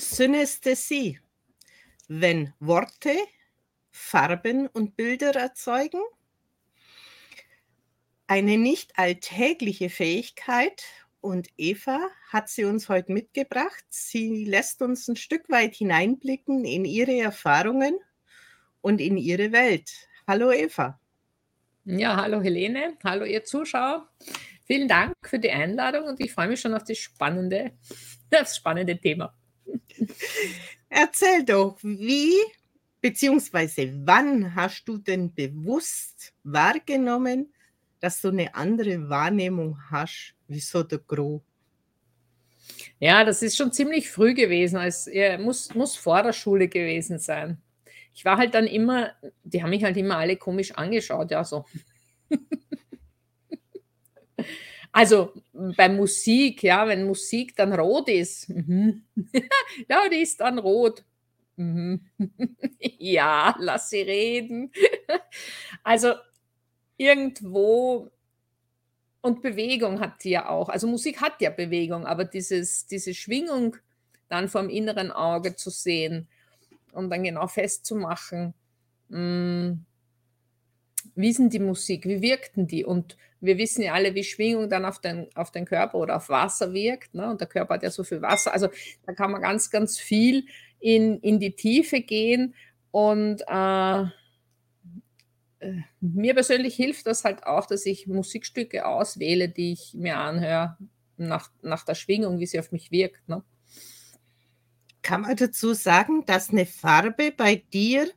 Synästhesie, 0.00 1.20
wenn 2.08 2.52
Worte 2.58 3.14
Farben 3.90 4.66
und 4.66 4.96
Bilder 4.96 5.34
erzeugen. 5.34 6.00
Eine 8.26 8.56
nicht 8.56 8.98
alltägliche 8.98 9.90
Fähigkeit 9.90 10.82
und 11.20 11.48
Eva 11.58 12.00
hat 12.30 12.48
sie 12.48 12.64
uns 12.64 12.88
heute 12.88 13.12
mitgebracht. 13.12 13.84
Sie 13.90 14.44
lässt 14.44 14.80
uns 14.82 15.06
ein 15.08 15.16
Stück 15.16 15.50
weit 15.50 15.74
hineinblicken 15.74 16.64
in 16.64 16.84
ihre 16.84 17.18
Erfahrungen 17.18 17.98
und 18.80 19.00
in 19.00 19.16
ihre 19.16 19.52
Welt. 19.52 19.90
Hallo 20.26 20.50
Eva. 20.50 20.98
Ja, 21.84 22.16
hallo 22.16 22.40
Helene, 22.40 22.96
hallo 23.04 23.24
ihr 23.24 23.44
Zuschauer. 23.44 24.08
Vielen 24.64 24.88
Dank 24.88 25.14
für 25.24 25.38
die 25.38 25.50
Einladung 25.50 26.04
und 26.04 26.20
ich 26.20 26.32
freue 26.32 26.48
mich 26.48 26.60
schon 26.60 26.74
auf 26.74 26.84
das 26.84 26.98
spannende, 26.98 27.72
das 28.30 28.56
spannende 28.56 28.98
Thema. 28.98 29.34
Erzähl 30.88 31.44
doch, 31.44 31.78
wie 31.82 32.34
bzw. 33.00 33.92
wann 34.04 34.54
hast 34.54 34.84
du 34.86 34.98
denn 34.98 35.32
bewusst 35.34 36.32
wahrgenommen, 36.42 37.52
dass 38.00 38.20
du 38.20 38.28
eine 38.28 38.54
andere 38.54 39.08
Wahrnehmung 39.08 39.78
hast, 39.90 40.34
wie 40.48 40.60
so 40.60 40.82
der 40.82 40.98
Gro? 40.98 41.42
Ja, 42.98 43.24
das 43.24 43.42
ist 43.42 43.56
schon 43.56 43.72
ziemlich 43.72 44.10
früh 44.10 44.34
gewesen, 44.34 44.80
ja, 45.12 45.38
muss, 45.38 45.74
muss 45.74 45.96
vor 45.96 46.22
der 46.22 46.32
Schule 46.32 46.68
gewesen 46.68 47.18
sein. 47.18 47.60
Ich 48.14 48.24
war 48.24 48.36
halt 48.36 48.54
dann 48.54 48.66
immer, 48.66 49.12
die 49.44 49.62
haben 49.62 49.70
mich 49.70 49.84
halt 49.84 49.96
immer 49.96 50.18
alle 50.18 50.36
komisch 50.36 50.72
angeschaut, 50.72 51.30
ja, 51.30 51.44
so. 51.44 51.64
Also 54.92 55.32
bei 55.76 55.88
Musik, 55.88 56.62
ja, 56.62 56.86
wenn 56.88 57.06
Musik 57.06 57.54
dann 57.54 57.72
rot 57.72 58.08
ist, 58.08 58.48
mhm. 58.48 59.04
ja, 59.88 60.08
die 60.08 60.22
ist 60.22 60.40
dann 60.40 60.58
rot. 60.58 61.04
Mhm. 61.56 62.00
ja, 62.80 63.54
lass 63.58 63.90
sie 63.90 64.02
reden. 64.02 64.72
also 65.84 66.14
irgendwo 66.96 68.10
und 69.20 69.42
Bewegung 69.42 70.00
hat 70.00 70.22
sie 70.22 70.30
ja 70.30 70.48
auch. 70.48 70.68
Also 70.68 70.86
Musik 70.86 71.20
hat 71.20 71.40
ja 71.40 71.50
Bewegung, 71.50 72.06
aber 72.06 72.24
dieses, 72.24 72.86
diese 72.86 73.14
Schwingung 73.14 73.76
dann 74.28 74.48
vom 74.48 74.68
inneren 74.68 75.10
Auge 75.12 75.56
zu 75.56 75.70
sehen 75.70 76.28
und 76.92 77.10
dann 77.10 77.22
genau 77.22 77.46
festzumachen, 77.46 78.54
mh, 79.08 79.18
hm, 79.18 79.84
wie 81.14 81.32
sind 81.32 81.52
die 81.52 81.58
Musik, 81.58 82.06
wie 82.06 82.22
wirkten 82.22 82.66
die? 82.66 82.84
Und 82.84 83.16
wir 83.40 83.58
wissen 83.58 83.82
ja 83.82 83.94
alle, 83.94 84.14
wie 84.14 84.24
Schwingung 84.24 84.68
dann 84.68 84.84
auf 84.84 85.00
den, 85.00 85.28
auf 85.34 85.50
den 85.50 85.64
Körper 85.64 85.98
oder 85.98 86.16
auf 86.16 86.28
Wasser 86.28 86.72
wirkt. 86.72 87.14
Ne? 87.14 87.30
Und 87.30 87.40
der 87.40 87.48
Körper 87.48 87.74
hat 87.74 87.82
ja 87.82 87.90
so 87.90 88.04
viel 88.04 88.22
Wasser. 88.22 88.52
Also 88.52 88.68
da 89.06 89.12
kann 89.12 89.30
man 89.30 89.40
ganz, 89.40 89.70
ganz 89.70 89.98
viel 89.98 90.46
in, 90.78 91.18
in 91.20 91.40
die 91.40 91.52
Tiefe 91.52 92.00
gehen. 92.00 92.54
Und 92.90 93.42
äh, 93.48 94.02
äh 95.60 95.82
mir 96.00 96.34
persönlich 96.34 96.74
hilft 96.74 97.06
das 97.06 97.24
halt 97.24 97.44
auch, 97.44 97.66
dass 97.66 97.86
ich 97.86 98.06
Musikstücke 98.06 98.86
auswähle, 98.86 99.48
die 99.48 99.72
ich 99.72 99.94
mir 99.94 100.18
anhöre, 100.18 100.76
nach, 101.16 101.50
nach 101.62 101.84
der 101.84 101.94
Schwingung, 101.94 102.40
wie 102.40 102.46
sie 102.46 102.58
auf 102.58 102.72
mich 102.72 102.90
wirkt. 102.90 103.28
Ne? 103.28 103.42
Kann 105.02 105.22
man 105.22 105.36
dazu 105.36 105.72
sagen, 105.72 106.24
dass 106.26 106.50
eine 106.50 106.66
Farbe 106.66 107.32
bei 107.34 107.56
dir 107.72 108.10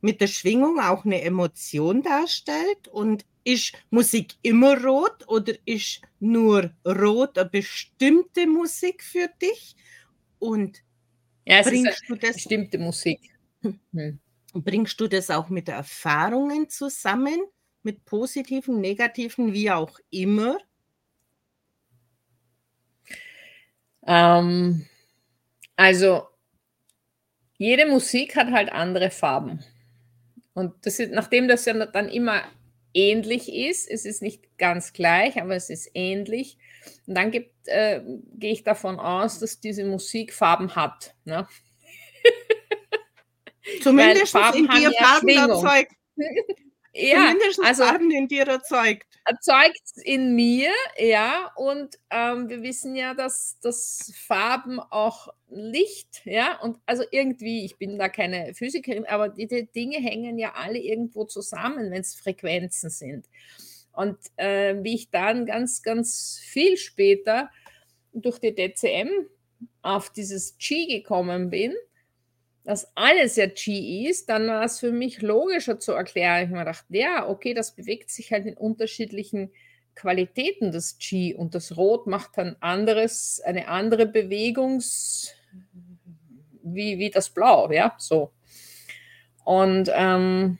mit 0.00 0.20
der 0.20 0.26
Schwingung 0.26 0.80
auch 0.80 1.04
eine 1.04 1.22
Emotion 1.22 2.02
darstellt? 2.02 2.88
Und 2.88 3.24
ist 3.46 3.74
Musik 3.90 4.34
immer 4.42 4.82
rot 4.82 5.26
oder 5.28 5.54
ist 5.64 6.02
nur 6.18 6.74
rot 6.84 7.38
eine 7.38 7.48
bestimmte 7.48 8.46
Musik 8.46 9.04
für 9.04 9.28
dich? 9.40 9.76
Und 10.40 10.82
ja, 11.44 11.62
bringst 11.62 12.02
du 12.08 12.16
das 12.16 12.34
bestimmte 12.34 12.78
Musik. 12.78 13.20
Hm. 13.62 14.18
Bringst 14.52 15.00
du 15.00 15.06
das 15.06 15.30
auch 15.30 15.48
mit 15.48 15.68
Erfahrungen 15.68 16.68
zusammen, 16.68 17.40
mit 17.84 18.04
positiven, 18.04 18.80
negativen, 18.80 19.52
wie 19.52 19.70
auch 19.70 19.96
immer? 20.10 20.58
Ähm, 24.06 24.86
also 25.76 26.26
jede 27.58 27.86
Musik 27.86 28.34
hat 28.34 28.50
halt 28.50 28.72
andere 28.72 29.10
Farben. 29.10 29.64
Und 30.52 30.84
das 30.84 30.98
ist, 30.98 31.12
nachdem 31.12 31.46
das 31.46 31.64
ja 31.64 31.86
dann 31.86 32.08
immer 32.08 32.42
ähnlich 32.94 33.52
ist, 33.52 33.90
es 33.90 34.04
ist 34.04 34.22
nicht 34.22 34.58
ganz 34.58 34.92
gleich, 34.92 35.40
aber 35.40 35.54
es 35.54 35.70
ist 35.70 35.90
ähnlich. 35.94 36.58
Und 37.06 37.16
dann 37.16 37.32
äh, 37.32 38.00
gehe 38.34 38.52
ich 38.52 38.64
davon 38.64 38.98
aus, 38.98 39.38
dass 39.38 39.60
diese 39.60 39.84
Musik 39.84 40.32
Farben 40.32 40.74
hat. 40.76 41.14
Ne? 41.24 41.46
Zumindest 43.82 44.34
in 44.54 44.68
dir 44.68 44.92
Farben 44.92 45.28
erzeugt. 45.28 45.92
ja, 46.92 47.28
Zumindest 47.28 47.60
also, 47.64 47.84
Farben 47.84 48.10
in 48.10 48.28
dir 48.28 48.46
erzeugt. 48.46 49.15
Erzeugt 49.28 49.82
in 50.04 50.36
mir, 50.36 50.70
ja. 50.98 51.50
Und 51.56 51.98
ähm, 52.10 52.48
wir 52.48 52.62
wissen 52.62 52.94
ja, 52.94 53.12
dass, 53.14 53.58
dass 53.60 54.12
Farben 54.16 54.78
auch 54.78 55.28
Licht, 55.48 56.22
ja. 56.24 56.60
Und 56.60 56.78
also 56.86 57.02
irgendwie, 57.10 57.64
ich 57.64 57.76
bin 57.76 57.98
da 57.98 58.08
keine 58.08 58.54
Physikerin, 58.54 59.04
aber 59.06 59.28
die 59.28 59.48
Dinge 59.74 59.96
hängen 59.98 60.38
ja 60.38 60.52
alle 60.54 60.78
irgendwo 60.78 61.24
zusammen, 61.24 61.90
wenn 61.90 62.02
es 62.02 62.14
Frequenzen 62.14 62.88
sind. 62.88 63.26
Und 63.92 64.18
äh, 64.36 64.76
wie 64.84 64.94
ich 64.94 65.10
dann 65.10 65.44
ganz, 65.46 65.82
ganz 65.82 66.38
viel 66.44 66.76
später 66.76 67.50
durch 68.12 68.38
die 68.38 68.54
DCM 68.54 69.08
auf 69.82 70.10
dieses 70.10 70.56
Qi 70.58 70.86
gekommen 70.86 71.50
bin, 71.50 71.74
dass 72.66 72.90
alles 72.96 73.36
ja 73.36 73.46
Qi 73.46 74.08
ist, 74.08 74.28
dann 74.28 74.48
war 74.48 74.64
es 74.64 74.80
für 74.80 74.90
mich 74.90 75.22
logischer 75.22 75.78
zu 75.78 75.92
erklären. 75.92 76.38
Ich 76.38 76.48
habe 76.48 76.54
mir 76.54 76.64
gedacht, 76.64 76.84
ja, 76.88 77.28
okay, 77.28 77.54
das 77.54 77.76
bewegt 77.76 78.10
sich 78.10 78.32
halt 78.32 78.44
in 78.44 78.56
unterschiedlichen 78.56 79.52
Qualitäten 79.94 80.72
des 80.72 80.98
Qi 80.98 81.32
und 81.32 81.54
das 81.54 81.76
Rot 81.76 82.08
macht 82.08 82.36
dann 82.36 82.56
anderes, 82.58 83.40
eine 83.44 83.68
andere 83.68 84.04
Bewegungs, 84.04 85.32
wie, 86.64 86.98
wie 86.98 87.08
das 87.08 87.30
Blau, 87.30 87.70
ja, 87.70 87.94
so. 87.98 88.32
Und 89.44 89.88
ähm, 89.94 90.58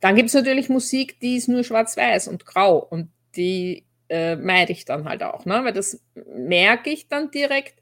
dann 0.00 0.14
gibt 0.14 0.28
es 0.28 0.34
natürlich 0.34 0.68
Musik, 0.68 1.18
die 1.20 1.36
ist 1.36 1.48
nur 1.48 1.64
schwarz-weiß 1.64 2.28
und 2.28 2.44
grau 2.44 2.76
und 2.76 3.10
die 3.34 3.86
äh, 4.10 4.36
meide 4.36 4.72
ich 4.72 4.84
dann 4.84 5.08
halt 5.08 5.22
auch, 5.22 5.46
ne? 5.46 5.64
weil 5.64 5.72
das 5.72 6.02
merke 6.14 6.90
ich 6.90 7.08
dann 7.08 7.30
direkt, 7.30 7.80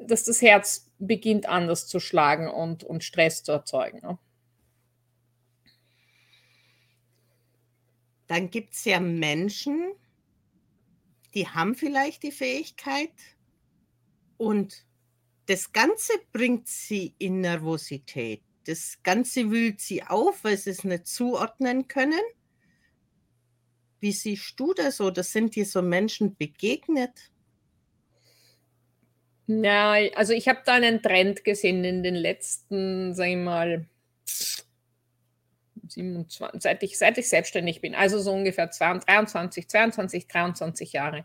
dass 0.00 0.24
das 0.24 0.42
Herz 0.42 0.90
beginnt 0.98 1.46
anders 1.46 1.86
zu 1.86 2.00
schlagen 2.00 2.48
und, 2.48 2.84
und 2.84 3.04
Stress 3.04 3.42
zu 3.42 3.52
erzeugen. 3.52 4.00
Ne? 4.02 4.18
Dann 8.26 8.50
gibt 8.50 8.74
es 8.74 8.84
ja 8.84 9.00
Menschen, 9.00 9.92
die 11.34 11.48
haben 11.48 11.74
vielleicht 11.74 12.22
die 12.22 12.32
Fähigkeit 12.32 13.12
und 14.36 14.84
das 15.46 15.72
Ganze 15.72 16.12
bringt 16.32 16.68
sie 16.68 17.14
in 17.18 17.40
Nervosität. 17.40 18.42
Das 18.66 18.98
Ganze 19.02 19.50
wühlt 19.50 19.80
sie 19.80 20.04
auf, 20.04 20.44
weil 20.44 20.56
sie 20.56 20.70
es 20.70 20.84
nicht 20.84 21.08
zuordnen 21.08 21.88
können. 21.88 22.20
Wie 23.98 24.12
siehst 24.12 24.58
du 24.58 24.72
das 24.74 25.00
oder 25.00 25.22
sind 25.22 25.56
dir 25.56 25.66
so 25.66 25.82
Menschen 25.82 26.36
begegnet? 26.36 27.32
Ja, 29.52 29.94
also 30.14 30.32
ich 30.32 30.46
habe 30.46 30.60
da 30.64 30.74
einen 30.74 31.02
Trend 31.02 31.42
gesehen 31.42 31.82
in 31.82 32.04
den 32.04 32.14
letzten, 32.14 33.14
sag 33.14 33.26
ich 33.26 33.36
mal, 33.36 33.84
27, 35.88 36.62
seit 36.62 36.82
ich, 36.84 36.96
seit 36.96 37.18
ich 37.18 37.28
selbstständig 37.28 37.80
bin, 37.80 37.96
also 37.96 38.20
so 38.20 38.32
ungefähr 38.32 38.68
23, 38.68 39.68
22, 39.68 40.28
23 40.28 40.92
Jahre. 40.92 41.18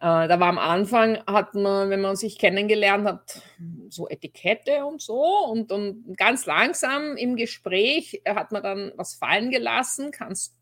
Äh, 0.00 0.26
da 0.26 0.40
war 0.40 0.48
am 0.48 0.58
Anfang, 0.58 1.18
hat 1.24 1.54
man, 1.54 1.88
wenn 1.90 2.00
man 2.00 2.16
sich 2.16 2.36
kennengelernt 2.36 3.06
hat, 3.06 3.42
so 3.90 4.08
Etikette 4.08 4.84
und 4.84 5.00
so. 5.00 5.22
Und, 5.22 5.70
und 5.70 6.16
ganz 6.16 6.46
langsam 6.46 7.16
im 7.16 7.36
Gespräch 7.36 8.22
hat 8.26 8.50
man 8.50 8.64
dann 8.64 8.92
was 8.96 9.14
fallen 9.14 9.52
gelassen, 9.52 10.10
kannst 10.10 10.56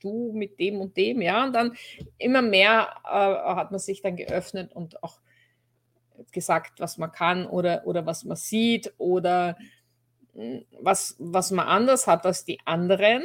du 0.00 0.32
mit 0.32 0.58
dem 0.58 0.80
und 0.80 0.96
dem, 0.96 1.22
ja, 1.22 1.44
und 1.44 1.52
dann 1.52 1.76
immer 2.18 2.42
mehr 2.42 2.92
äh, 3.04 3.54
hat 3.54 3.70
man 3.70 3.78
sich 3.78 4.02
dann 4.02 4.16
geöffnet 4.16 4.72
und 4.74 5.00
auch 5.04 5.20
gesagt, 6.32 6.80
was 6.80 6.98
man 6.98 7.12
kann 7.12 7.46
oder, 7.46 7.86
oder 7.86 8.06
was 8.06 8.24
man 8.24 8.36
sieht 8.36 8.92
oder 8.98 9.56
hm, 10.34 10.64
was, 10.80 11.16
was 11.18 11.50
man 11.50 11.66
anders 11.66 12.06
hat 12.06 12.26
als 12.26 12.44
die 12.44 12.58
anderen. 12.64 13.24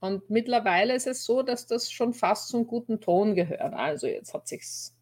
Und 0.00 0.28
mittlerweile 0.30 0.94
ist 0.94 1.06
es 1.06 1.24
so, 1.24 1.42
dass 1.42 1.66
das 1.66 1.90
schon 1.90 2.12
fast 2.12 2.48
zum 2.48 2.66
guten 2.66 3.00
Ton 3.00 3.34
gehört. 3.34 3.74
Also 3.74 4.06
jetzt 4.06 4.34
hat 4.34 4.46
sich's 4.46 4.94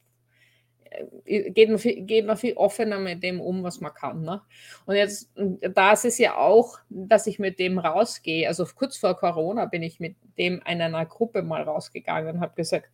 äh, 1.24 1.50
geht 1.50 1.68
man, 1.68 1.78
viel, 1.78 2.02
geht 2.02 2.26
man 2.26 2.36
viel 2.36 2.54
offener 2.54 2.98
mit 2.98 3.22
dem 3.22 3.40
um, 3.40 3.62
was 3.62 3.80
man 3.80 3.92
kann. 3.92 4.22
Ne? 4.22 4.40
Und 4.86 4.96
jetzt, 4.96 5.30
da 5.34 5.92
ist 5.92 6.04
es 6.04 6.18
ja 6.18 6.36
auch, 6.36 6.78
dass 6.88 7.26
ich 7.26 7.38
mit 7.38 7.58
dem 7.58 7.78
rausgehe. 7.78 8.48
Also 8.48 8.64
kurz 8.66 8.96
vor 8.96 9.16
Corona 9.16 9.66
bin 9.66 9.82
ich 9.82 10.00
mit 10.00 10.16
dem 10.38 10.54
in 10.66 10.80
einer 10.80 11.06
Gruppe 11.06 11.42
mal 11.42 11.62
rausgegangen 11.62 12.36
und 12.36 12.40
habe 12.40 12.54
gesagt, 12.54 12.88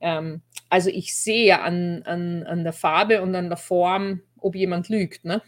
ähm, 0.00 0.42
also 0.68 0.90
ich 0.90 1.16
sehe 1.16 1.60
an, 1.60 2.02
an, 2.04 2.44
an 2.44 2.64
der 2.64 2.72
Farbe 2.72 3.22
und 3.22 3.34
an 3.34 3.48
der 3.48 3.58
Form, 3.58 4.22
ob 4.38 4.54
jemand 4.54 4.88
lügt. 4.88 5.24
Ne? 5.24 5.42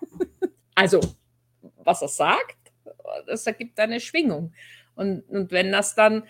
also, 0.74 1.00
was 1.76 2.02
er 2.02 2.08
sagt, 2.08 2.56
das 3.26 3.46
ergibt 3.46 3.78
eine 3.78 4.00
Schwingung. 4.00 4.52
Und, 4.94 5.22
und 5.28 5.52
wenn 5.52 5.72
das 5.72 5.94
dann 5.94 6.24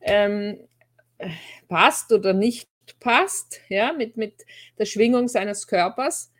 ähm, 0.00 0.58
passt 1.68 2.12
oder 2.12 2.32
nicht 2.32 2.68
passt, 3.00 3.60
ja, 3.68 3.92
mit, 3.92 4.16
mit 4.16 4.44
der 4.78 4.86
Schwingung 4.86 5.28
seines 5.28 5.66
Körpers, 5.66 6.32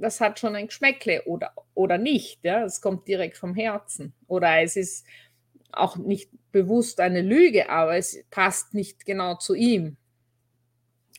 das 0.00 0.20
hat 0.20 0.38
schon 0.38 0.56
ein 0.56 0.68
Geschmäckle 0.68 1.24
oder, 1.24 1.52
oder 1.74 1.98
nicht. 1.98 2.42
Ja, 2.42 2.64
es 2.64 2.80
kommt 2.80 3.06
direkt 3.06 3.36
vom 3.36 3.54
Herzen. 3.54 4.14
Oder 4.26 4.62
es 4.62 4.76
ist 4.76 5.06
auch 5.72 5.96
nicht 5.96 6.30
bewusst 6.56 7.00
eine 7.00 7.20
Lüge, 7.20 7.68
aber 7.68 7.96
es 7.96 8.24
passt 8.30 8.72
nicht 8.72 9.04
genau 9.04 9.34
zu 9.34 9.54
ihm. 9.54 9.98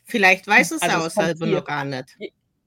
Vielleicht 0.06 0.48
weiß 0.48 0.72
es 0.72 0.82
also 0.82 1.06
auch 1.06 1.10
selber 1.12 1.46
noch 1.46 1.64
gar 1.64 1.86
nicht. 1.86 2.18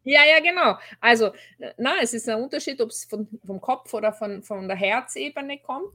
Ja, 0.04 0.22
ja, 0.24 0.38
genau. 0.40 0.78
Also, 1.00 1.32
na, 1.76 1.96
es 2.00 2.14
ist 2.14 2.28
ein 2.28 2.40
Unterschied, 2.40 2.80
ob 2.80 2.90
es 2.90 3.06
von, 3.06 3.26
vom 3.44 3.60
Kopf 3.60 3.92
oder 3.92 4.12
von, 4.12 4.44
von 4.44 4.68
der 4.68 4.76
Herzebene 4.76 5.58
kommt. 5.58 5.92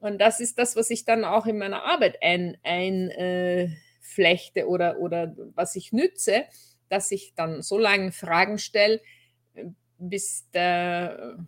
Und 0.00 0.18
das 0.18 0.40
ist 0.40 0.58
das, 0.58 0.76
was 0.76 0.88
ich 0.90 1.04
dann 1.04 1.24
auch 1.24 1.44
in 1.46 1.58
meiner 1.58 1.84
Arbeit 1.84 2.22
einflechte 2.22 2.60
ein, 2.64 3.10
äh, 3.10 4.64
oder, 4.64 4.98
oder 4.98 5.34
was 5.54 5.76
ich 5.76 5.92
nütze, 5.92 6.44
dass 6.88 7.10
ich 7.10 7.34
dann 7.34 7.60
so 7.60 7.76
lange 7.76 8.12
Fragen 8.12 8.58
stelle, 8.58 9.02
bis 9.98 10.48
der 10.52 11.38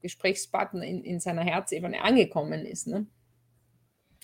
Gesprächspartner 0.00 0.84
in, 0.84 1.02
in 1.02 1.18
seiner 1.18 1.42
Herzebene 1.42 2.02
angekommen 2.02 2.64
ist. 2.64 2.86
Ne? 2.86 3.06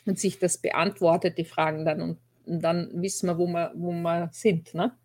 Und 0.06 0.18
sich 0.18 0.38
das 0.38 0.58
beantwortet, 0.58 1.36
die 1.36 1.44
Fragen 1.44 1.84
dann. 1.84 2.00
Und, 2.00 2.18
und 2.46 2.60
dann 2.60 2.90
wissen 3.02 3.26
wir, 3.26 3.38
wo 3.38 3.46
wir, 3.46 3.72
wo 3.74 3.92
wir 3.92 4.30
sind. 4.32 4.72
Ne? 4.72 4.96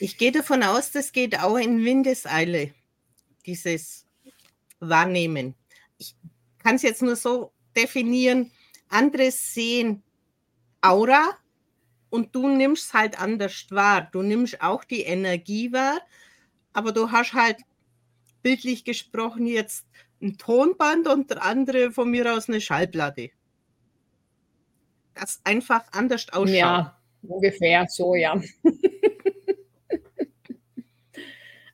ich 0.00 0.18
gehe 0.18 0.32
davon 0.32 0.62
aus, 0.62 0.90
das 0.90 1.12
geht 1.12 1.38
auch 1.38 1.56
in 1.56 1.84
Windeseile, 1.84 2.72
dieses 3.46 4.06
Wahrnehmen. 4.80 5.54
Ich 5.98 6.16
kann 6.58 6.76
es 6.76 6.82
jetzt 6.82 7.02
nur 7.02 7.16
so 7.16 7.52
definieren, 7.76 8.50
andere 8.88 9.30
sehen 9.30 10.02
Aura 10.80 11.36
und 12.10 12.34
du 12.34 12.48
nimmst 12.48 12.92
halt 12.92 13.18
anders 13.18 13.66
wahr. 13.70 14.08
Du 14.12 14.22
nimmst 14.22 14.60
auch 14.60 14.84
die 14.84 15.02
Energie 15.02 15.72
wahr, 15.72 16.00
aber 16.72 16.92
du 16.92 17.10
hast 17.10 17.32
halt 17.32 17.58
bildlich 18.42 18.84
gesprochen 18.84 19.46
jetzt 19.46 19.86
ein 20.22 20.38
Tonband 20.38 21.08
und 21.08 21.30
der 21.30 21.42
andere 21.42 21.90
von 21.90 22.10
mir 22.10 22.32
aus 22.34 22.48
eine 22.48 22.60
Schallplatte. 22.60 23.30
Das 25.14 25.40
einfach 25.44 25.84
anders 25.92 26.28
ausschaut. 26.32 26.54
Ja, 26.54 26.98
ungefähr 27.22 27.86
so, 27.88 28.14
ja. 28.14 28.40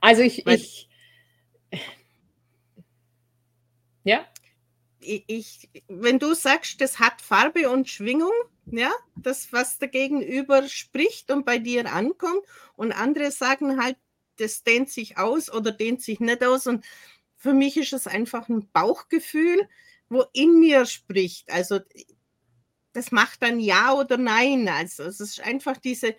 also 0.00 0.22
ich, 0.22 0.46
ich 0.46 0.88
ja. 4.08 4.26
Ich, 5.00 5.68
wenn 5.86 6.18
du 6.18 6.34
sagst, 6.34 6.80
das 6.80 6.98
hat 6.98 7.20
Farbe 7.22 7.70
und 7.70 7.88
Schwingung, 7.88 8.32
ja, 8.66 8.90
das, 9.16 9.52
was 9.52 9.78
der 9.78 9.88
Gegenüber 9.88 10.66
spricht 10.68 11.30
und 11.30 11.46
bei 11.46 11.58
dir 11.58 11.90
ankommt, 11.92 12.42
und 12.74 12.92
andere 12.92 13.30
sagen 13.30 13.82
halt, 13.82 13.96
das 14.36 14.64
dehnt 14.64 14.90
sich 14.90 15.18
aus 15.18 15.52
oder 15.52 15.72
dehnt 15.72 16.02
sich 16.02 16.20
nicht 16.20 16.44
aus. 16.44 16.66
Und 16.66 16.84
für 17.38 17.55
mich 17.55 17.76
ist 17.76 17.93
es 17.94 18.06
einfach 18.06 18.49
ein 18.49 18.70
Bauchgefühl, 18.73 19.69
wo 20.11 20.25
in 20.35 20.61
mir 20.61 20.87
spricht. 20.87 21.50
Also 21.50 21.81
das 22.93 23.12
macht 23.12 23.43
dann 23.43 23.61
Ja 23.61 23.94
oder 23.94 24.19
Nein. 24.19 24.69
Also 24.69 25.05
es 25.05 25.20
ist 25.20 25.40
einfach 25.40 25.76
diese, 25.76 26.17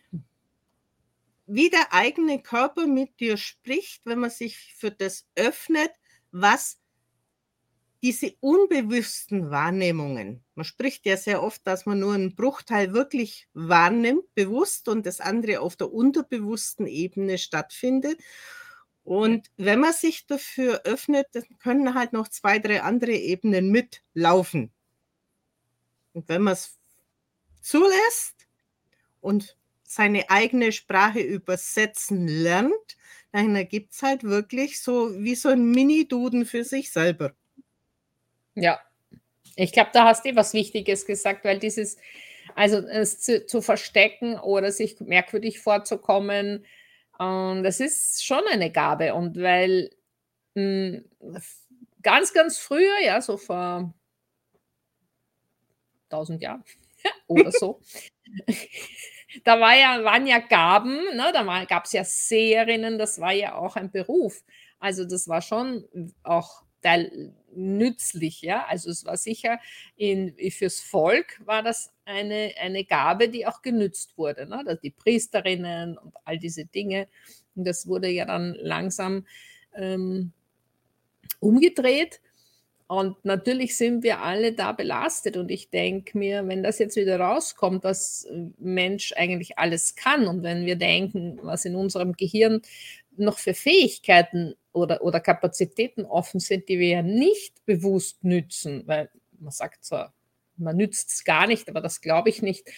wie 1.46 1.70
der 1.70 1.94
eigene 1.94 2.42
Körper 2.42 2.88
mit 2.88 3.20
dir 3.20 3.38
spricht, 3.38 4.06
wenn 4.06 4.20
man 4.20 4.30
sich 4.30 4.74
für 4.78 4.92
das 4.92 5.28
öffnet, 5.36 5.92
was 6.32 6.80
diese 8.02 8.34
unbewussten 8.40 9.50
Wahrnehmungen, 9.52 10.42
man 10.56 10.64
spricht 10.64 11.06
ja 11.06 11.18
sehr 11.18 11.44
oft, 11.44 11.68
dass 11.68 11.86
man 11.86 12.00
nur 12.00 12.14
einen 12.14 12.34
Bruchteil 12.34 12.94
wirklich 12.94 13.50
wahrnimmt, 13.54 14.34
bewusst 14.36 14.88
und 14.88 15.06
das 15.06 15.20
andere 15.20 15.60
auf 15.60 15.76
der 15.76 15.92
unterbewussten 15.92 16.88
Ebene 16.88 17.38
stattfindet. 17.38 18.22
Und 19.10 19.50
wenn 19.58 19.80
man 19.80 19.92
sich 19.92 20.28
dafür 20.28 20.82
öffnet, 20.84 21.26
dann 21.32 21.44
können 21.58 21.96
halt 21.96 22.14
noch 22.14 22.28
zwei, 22.28 22.60
drei 22.60 22.84
andere 22.84 23.14
Ebenen 23.14 23.72
mitlaufen. 23.72 24.72
Und 26.14 26.30
wenn 26.30 26.44
man 26.44 26.54
es 26.54 26.78
zulässt 27.60 28.46
und 29.20 29.58
seine 29.82 30.30
eigene 30.30 30.72
Sprache 30.72 31.22
übersetzen 31.22 32.28
lernt, 32.28 32.98
dann 33.32 33.56
ergibt 33.56 33.94
es 33.94 34.04
halt 34.04 34.24
wirklich 34.24 34.80
so 34.80 35.12
wie 35.24 35.34
so 35.34 35.50
ein 35.50 35.72
Mini-Duden 35.72 36.46
für 36.46 36.64
sich 36.64 36.92
selber. 36.92 37.34
Ja, 38.54 38.80
ich 39.56 39.72
glaube, 39.72 39.90
da 39.92 40.06
hast 40.06 40.24
du 40.24 40.36
was 40.36 40.54
Wichtiges 40.54 41.08
gesagt, 41.08 41.46
weil 41.46 41.58
dieses, 41.58 41.98
also 42.54 42.78
es 42.78 43.20
zu, 43.22 43.44
zu 43.48 43.64
verstecken 43.64 44.38
oder 44.38 44.72
sich 44.72 45.00
merkwürdig 45.00 45.62
vorzukommen, 45.62 46.64
ähm, 47.20 47.64
das 47.64 47.80
ist 47.80 48.26
schon 48.26 48.44
eine 48.52 48.72
Gabe. 48.72 49.14
Und 49.14 49.38
weil 49.42 49.90
mh, 50.56 51.02
hm, 51.22 51.42
ganz, 52.02 52.34
ganz 52.34 52.58
früher, 52.58 53.00
ja, 53.04 53.22
so 53.22 53.38
vor 53.38 53.94
1000 56.10 56.42
Jahren 56.42 56.64
oder 57.28 57.52
so, 57.52 57.82
da 59.44 59.60
war 59.60 59.76
ja, 59.76 60.04
waren 60.04 60.28
ja 60.28 60.40
Gaben, 60.40 60.96
ne, 61.16 61.32
da 61.34 61.66
gab 61.66 61.86
es 61.86 61.94
ja 61.94 62.04
Seherinnen, 62.04 62.98
das 62.98 63.20
war 63.20 63.32
ja 63.32 63.56
auch 63.56 63.76
ein 63.76 63.92
Beruf. 63.92 64.44
Also 64.80 65.06
das 65.06 65.28
war 65.28 65.42
schon 65.42 65.88
auch 66.24 66.64
Teil 66.82 67.34
nützlich, 67.54 68.42
ja. 68.42 68.66
Also 68.68 68.90
es 68.90 69.06
war 69.06 69.18
sicher 69.18 69.60
in, 69.96 70.36
fürs 70.52 70.80
Volk 70.80 71.42
war 71.46 71.64
das 71.64 71.92
eine, 72.06 72.54
eine 72.60 72.84
Gabe, 72.86 73.30
die 73.30 73.46
auch 73.46 73.62
genützt 73.62 74.18
wurde. 74.18 74.48
Ne? 74.48 74.64
Also 74.66 74.82
die 74.82 74.92
Priesterinnen 74.92 75.98
und 75.98 76.14
all 76.26 76.38
diese 76.38 76.66
Dinge. 76.66 77.08
Und 77.56 77.66
das 77.66 77.88
wurde 77.88 78.10
ja 78.10 78.26
dann 78.26 78.56
langsam 78.56 79.26
ähm, 79.76 80.32
umgedreht. 81.40 82.22
Und 82.88 83.24
natürlich 83.24 83.78
sind 83.78 84.02
wir 84.02 84.22
alle 84.22 84.54
da 84.54 84.72
belastet. 84.72 85.38
Und 85.38 85.52
ich 85.52 85.70
denke 85.70 86.18
mir, 86.18 86.48
wenn 86.48 86.64
das 86.64 86.80
jetzt 86.80 86.96
wieder 86.96 87.20
rauskommt, 87.20 87.84
was 87.84 88.28
Mensch 88.58 89.14
eigentlich 89.16 89.60
alles 89.60 89.96
kann, 89.96 90.28
und 90.28 90.42
wenn 90.42 90.66
wir 90.66 90.76
denken, 90.76 91.40
was 91.44 91.66
in 91.66 91.76
unserem 91.76 92.14
Gehirn 92.14 92.62
noch 93.16 93.38
für 93.38 93.54
Fähigkeiten 93.54 94.56
oder, 94.74 95.02
oder 95.02 95.20
Kapazitäten 95.20 96.06
offen 96.06 96.40
sind, 96.40 96.70
die 96.70 96.80
wir 96.80 96.88
ja 96.88 97.02
nicht 97.02 97.66
bewusst 97.66 98.24
nützen, 98.24 98.84
weil 98.86 99.10
man 99.40 99.52
sagt 99.52 99.84
zwar, 99.84 100.14
man 100.58 100.78
nützt 100.78 101.10
es 101.10 101.24
gar 101.24 101.48
nicht, 101.48 101.70
aber 101.70 101.82
das 101.82 102.02
glaube 102.02 102.30
ich 102.30 102.42
nicht. 102.42 102.70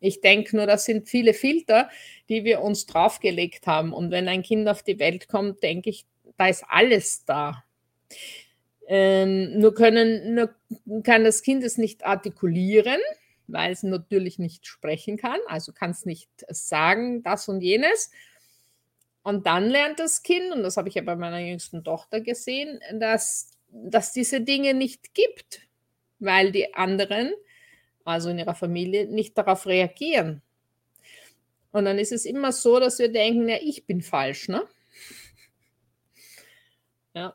Ich 0.00 0.20
denke 0.20 0.56
nur, 0.56 0.66
das 0.66 0.84
sind 0.84 1.08
viele 1.08 1.34
Filter, 1.34 1.90
die 2.28 2.44
wir 2.44 2.60
uns 2.60 2.86
draufgelegt 2.86 3.66
haben. 3.66 3.92
Und 3.92 4.10
wenn 4.10 4.28
ein 4.28 4.42
Kind 4.42 4.68
auf 4.68 4.82
die 4.82 4.98
Welt 4.98 5.28
kommt, 5.28 5.62
denke 5.62 5.90
ich, 5.90 6.06
da 6.36 6.48
ist 6.48 6.64
alles 6.68 7.24
da. 7.24 7.64
Ähm, 8.86 9.58
nur, 9.58 9.74
können, 9.74 10.34
nur 10.34 10.54
kann 11.02 11.24
das 11.24 11.42
Kind 11.42 11.64
es 11.64 11.78
nicht 11.78 12.04
artikulieren, 12.04 13.00
weil 13.46 13.72
es 13.72 13.82
natürlich 13.82 14.38
nicht 14.38 14.66
sprechen 14.66 15.16
kann, 15.16 15.38
also 15.48 15.72
kann 15.72 15.90
es 15.90 16.04
nicht 16.04 16.30
sagen, 16.48 17.22
das 17.22 17.48
und 17.48 17.62
jenes. 17.62 18.10
Und 19.24 19.46
dann 19.46 19.70
lernt 19.70 19.98
das 19.98 20.22
Kind, 20.22 20.52
und 20.52 20.62
das 20.62 20.76
habe 20.76 20.90
ich 20.90 20.96
ja 20.96 21.02
bei 21.02 21.16
meiner 21.16 21.40
jüngsten 21.40 21.82
Tochter 21.82 22.20
gesehen, 22.20 22.78
dass, 22.92 23.50
dass 23.70 24.12
diese 24.12 24.42
Dinge 24.42 24.74
nicht 24.74 25.14
gibt, 25.14 25.62
weil 26.18 26.52
die 26.52 26.74
anderen, 26.74 27.32
also 28.04 28.28
in 28.28 28.38
ihrer 28.38 28.54
Familie, 28.54 29.06
nicht 29.06 29.36
darauf 29.36 29.66
reagieren. 29.66 30.42
Und 31.72 31.86
dann 31.86 31.98
ist 31.98 32.12
es 32.12 32.26
immer 32.26 32.52
so, 32.52 32.78
dass 32.78 32.98
wir 32.98 33.10
denken, 33.10 33.48
ja, 33.48 33.56
ich 33.62 33.86
bin 33.86 34.02
falsch, 34.02 34.48
ne? 34.48 34.62
Ja. 37.14 37.34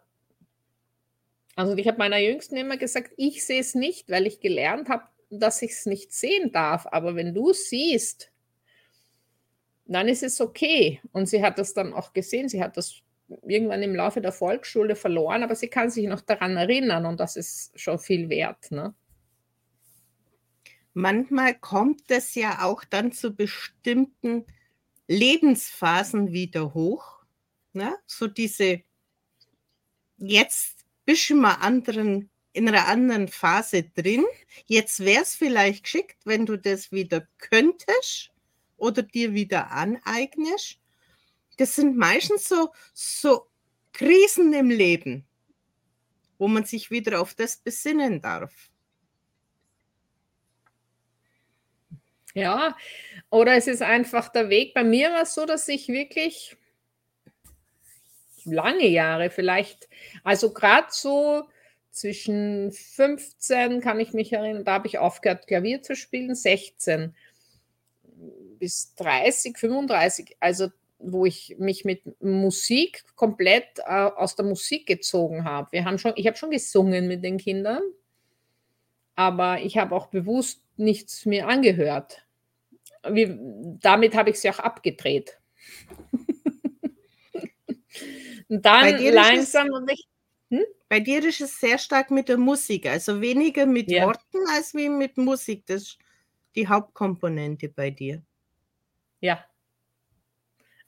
Also 1.55 1.75
ich 1.75 1.87
habe 1.87 1.97
meiner 1.97 2.19
Jüngsten 2.19 2.55
immer 2.55 2.77
gesagt, 2.77 3.13
ich 3.17 3.43
sehe 3.43 3.61
es 3.61 3.73
nicht, 3.73 4.11
weil 4.11 4.27
ich 4.27 4.41
gelernt 4.41 4.89
habe, 4.89 5.05
dass 5.31 5.63
ich 5.63 5.71
es 5.71 5.85
nicht 5.87 6.13
sehen 6.13 6.51
darf. 6.51 6.85
Aber 6.85 7.15
wenn 7.15 7.33
du 7.33 7.51
siehst, 7.51 8.31
dann 9.89 10.07
ist 10.07 10.23
es 10.23 10.39
okay. 10.39 11.01
Und 11.11 11.27
sie 11.27 11.41
hat 11.43 11.57
das 11.59 11.73
dann 11.73 11.93
auch 11.93 12.13
gesehen. 12.13 12.47
Sie 12.47 12.61
hat 12.61 12.77
das 12.77 13.01
irgendwann 13.47 13.83
im 13.83 13.95
Laufe 13.95 14.21
der 14.21 14.31
Volksschule 14.31 14.95
verloren, 14.95 15.43
aber 15.43 15.55
sie 15.55 15.67
kann 15.67 15.89
sich 15.89 16.07
noch 16.07 16.21
daran 16.21 16.57
erinnern 16.57 17.05
und 17.05 17.19
das 17.19 17.35
ist 17.35 17.79
schon 17.79 17.99
viel 17.99 18.29
wert. 18.29 18.71
Ne? 18.71 18.93
Manchmal 20.93 21.55
kommt 21.55 22.09
es 22.09 22.35
ja 22.35 22.63
auch 22.63 22.83
dann 22.83 23.11
zu 23.11 23.35
bestimmten 23.35 24.45
Lebensphasen 25.07 26.31
wieder 26.31 26.73
hoch. 26.73 27.23
Ne? 27.73 27.95
So 28.05 28.27
diese, 28.27 28.81
jetzt 30.17 30.85
bist 31.05 31.29
du 31.29 31.35
mal 31.35 31.55
anderen 31.55 32.29
in 32.51 32.67
einer 32.67 32.87
anderen 32.87 33.27
Phase 33.27 33.83
drin. 33.83 34.25
Jetzt 34.65 35.01
wäre 35.01 35.21
es 35.21 35.35
vielleicht 35.35 35.83
geschickt, 35.83 36.17
wenn 36.25 36.47
du 36.47 36.57
das 36.57 36.91
wieder 36.91 37.27
könntest 37.37 38.31
oder 38.79 39.03
dir 39.03 39.33
wieder 39.33 39.71
aneignest. 39.71 40.79
Das 41.57 41.75
sind 41.75 41.97
meistens 41.97 42.47
so, 42.47 42.71
so 42.93 43.47
Krisen 43.93 44.53
im 44.53 44.69
Leben, 44.69 45.25
wo 46.37 46.47
man 46.47 46.63
sich 46.63 46.89
wieder 46.89 47.21
auf 47.21 47.33
das 47.33 47.57
besinnen 47.57 48.21
darf. 48.21 48.53
Ja, 52.33 52.77
oder 53.29 53.55
es 53.55 53.67
ist 53.67 53.81
einfach 53.81 54.29
der 54.29 54.49
Weg. 54.49 54.73
Bei 54.73 54.83
mir 54.83 55.11
war 55.11 55.23
es 55.23 55.33
so, 55.33 55.45
dass 55.45 55.67
ich 55.67 55.87
wirklich 55.87 56.55
lange 58.45 58.87
Jahre 58.87 59.29
vielleicht, 59.29 59.89
also 60.23 60.53
gerade 60.53 60.87
so 60.91 61.49
zwischen 61.91 62.71
15 62.71 63.81
kann 63.81 63.99
ich 63.99 64.13
mich 64.13 64.31
erinnern, 64.31 64.63
da 64.63 64.73
habe 64.73 64.87
ich 64.87 64.99
aufgehört, 64.99 65.47
Klavier 65.47 65.81
zu 65.81 65.95
spielen, 65.95 66.35
16 66.35 67.15
bis 68.59 68.93
30, 68.95 69.57
35, 69.57 70.37
also 70.39 70.69
wo 70.99 71.25
ich 71.25 71.55
mich 71.57 71.85
mit 71.85 72.01
Musik 72.21 73.05
komplett 73.15 73.79
äh, 73.79 73.83
aus 73.91 74.35
der 74.35 74.45
Musik 74.45 74.85
gezogen 74.85 75.45
habe. 75.45 75.71
Wir 75.71 75.85
haben 75.85 75.97
schon, 75.97 76.13
ich 76.15 76.27
habe 76.27 76.37
schon 76.37 76.51
gesungen 76.51 77.07
mit 77.07 77.23
den 77.23 77.37
Kindern, 77.37 77.81
aber 79.15 79.61
ich 79.61 79.77
habe 79.77 79.95
auch 79.95 80.07
bewusst 80.07 80.61
nichts 80.75 81.25
mir 81.25 81.47
angehört. 81.47 82.25
Wie, 83.09 83.33
damit 83.81 84.15
habe 84.15 84.31
ich 84.31 84.39
sie 84.39 84.49
auch 84.49 84.59
abgedreht. 84.59 85.39
Und 88.49 88.65
dann 88.65 89.01
langsam 89.13 89.69
und 89.69 89.91
ich. 89.91 90.07
Hm? 90.49 90.65
Bei 90.89 90.99
dir 90.99 91.23
ist 91.23 91.39
es 91.39 91.59
sehr 91.59 91.77
stark 91.77 92.09
mit 92.09 92.29
der 92.29 92.37
Musik, 92.37 92.87
also 92.87 93.21
weniger 93.21 93.67
mit 93.67 93.91
ja. 93.91 94.07
Worten 94.07 94.39
als 94.55 94.73
wie 94.73 94.89
mit 94.89 95.17
Musik. 95.17 95.67
Das 95.67 95.83
ist 95.83 95.99
die 96.55 96.67
Hauptkomponente 96.67 97.69
bei 97.69 97.91
dir. 97.91 98.23
Ja. 99.21 99.45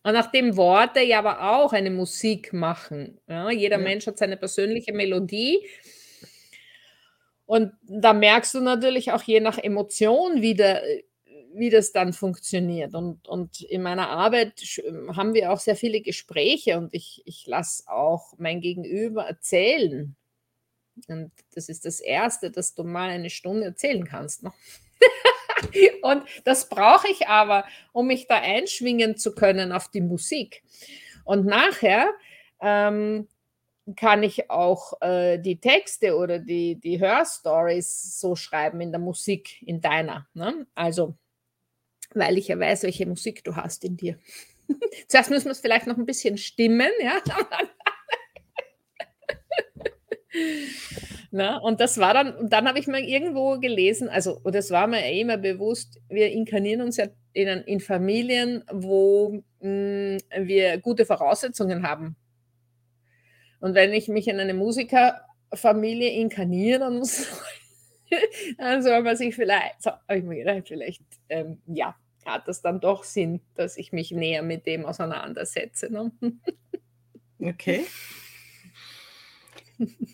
Und 0.04 0.14
nachdem 0.14 0.58
Worte 0.58 1.02
ja 1.02 1.20
aber 1.20 1.52
auch 1.52 1.74
eine 1.74 1.92
Musik 1.92 2.54
machen. 2.54 3.20
Ja, 3.28 3.52
jeder 3.52 3.78
ja. 3.78 3.84
Mensch 3.84 4.08
hat 4.08 4.18
seine 4.18 4.38
persönliche 4.38 4.94
Melodie. 4.94 5.60
Und 7.46 7.74
da 7.82 8.14
merkst 8.14 8.54
du 8.54 8.62
natürlich 8.62 9.12
auch 9.12 9.22
je 9.24 9.42
nach 9.42 9.58
Emotion 9.58 10.42
wieder, 10.42 10.82
wie 11.54 11.70
das 11.70 11.92
dann 11.92 12.14
funktioniert. 12.14 12.96
Und, 12.96 13.28
und 13.28 13.62
in 13.62 13.84
meiner 13.84 14.10
Arbeit 14.10 14.62
haben 15.16 15.34
wir 15.34 15.52
auch 15.52 15.60
sehr 15.60 15.76
viele 15.76 16.02
Gespräche 16.02 16.78
und 16.78 16.94
ich, 16.94 17.22
ich 17.26 17.46
lasse 17.46 17.84
auch 17.88 18.34
mein 18.38 18.62
Gegenüber 18.62 19.26
erzählen. 19.26 20.16
Und 21.08 21.32
das 21.54 21.70
ist 21.70 21.86
das 21.86 22.00
Erste, 22.00 22.52
dass 22.52 22.74
du 22.74 22.84
mal 22.84 23.10
eine 23.10 23.30
Stunde 23.30 23.66
erzählen 23.66 24.06
kannst. 24.06 24.44
Ne? 24.44 24.52
und 26.02 26.24
das 26.44 26.70
brauche 26.70 27.08
ich 27.10 27.28
aber, 27.28 27.66
um 27.92 28.08
mich 28.08 28.28
da 28.28 28.36
einschwingen 28.36 29.18
zu 29.18 29.34
können 29.34 29.72
auf 29.72 29.90
die 29.90 30.02
Musik. 30.02 30.64
Und 31.24 31.46
nachher 31.46 32.14
ähm, 32.60 33.28
kann 33.96 34.24
ich 34.24 34.50
auch 34.50 35.02
äh, 35.02 35.40
die 35.40 35.60
Texte 35.60 36.16
oder 36.16 36.40
die, 36.40 36.76
die 36.76 37.00
Hörstories 37.00 38.20
so 38.20 38.36
schreiben 38.36 38.82
in 38.82 38.92
der 38.92 39.02
Musik, 39.02 39.62
in 39.64 39.82
deiner. 39.82 40.28
Ne? 40.34 40.68
Also 40.76 41.16
weil 42.14 42.38
ich 42.38 42.50
ja 42.50 42.60
weiß, 42.60 42.84
welche 42.84 43.06
Musik 43.06 43.44
du 43.44 43.56
hast 43.56 43.84
in 43.84 43.98
dir. 43.98 44.18
Zuerst 45.08 45.30
müssen 45.30 45.46
wir 45.46 45.52
es 45.52 45.60
vielleicht 45.60 45.88
noch 45.88 45.98
ein 45.98 46.06
bisschen 46.06 46.38
stimmen, 46.38 46.92
ja. 47.02 47.22
Na, 51.34 51.58
und 51.60 51.80
das 51.80 51.98
war 51.98 52.14
dann, 52.14 52.50
dann 52.50 52.68
habe 52.68 52.78
ich 52.78 52.88
mal 52.88 53.00
irgendwo 53.00 53.58
gelesen, 53.58 54.10
also, 54.10 54.38
und 54.44 54.54
das 54.54 54.70
war 54.70 54.86
mir 54.88 55.10
immer 55.14 55.38
bewusst, 55.38 55.98
wir 56.10 56.30
inkarnieren 56.30 56.82
uns 56.82 56.98
ja 56.98 57.06
in, 57.32 57.48
in 57.48 57.80
Familien, 57.80 58.66
wo 58.70 59.42
mh, 59.62 60.18
hm, 60.30 60.48
wir 60.48 60.78
gute 60.80 61.06
Voraussetzungen 61.06 61.88
haben. 61.88 62.18
Und 63.62 63.76
wenn 63.76 63.94
ich 63.94 64.10
mich 64.10 64.28
in 64.28 64.42
eine 64.42 64.54
Musikerfamilie 64.54 66.10
inkarnieren 66.10 66.98
muss, 66.98 67.28
dann 68.58 68.84
soll 68.84 69.02
man 69.02 69.16
sich 69.16 69.34
vielleicht, 69.34 69.82
so, 69.82 69.92
habe 69.92 70.18
ich 70.18 70.26
mir 70.26 70.44
gedacht, 70.44 70.68
vielleicht, 70.68 71.02
ähm, 71.30 71.62
ja, 71.66 71.96
hat 72.26 72.48
das 72.50 72.62
dann 72.62 72.82
doch 72.82 73.06
Sinn, 73.06 73.40
dass 73.56 73.78
ich 73.78 73.94
mich 73.94 74.12
näher 74.12 74.44
mit 74.44 74.66
dem 74.66 74.86
auseinandersetze. 74.86 75.92
Ne? 75.92 76.12
Okay. 77.44 77.88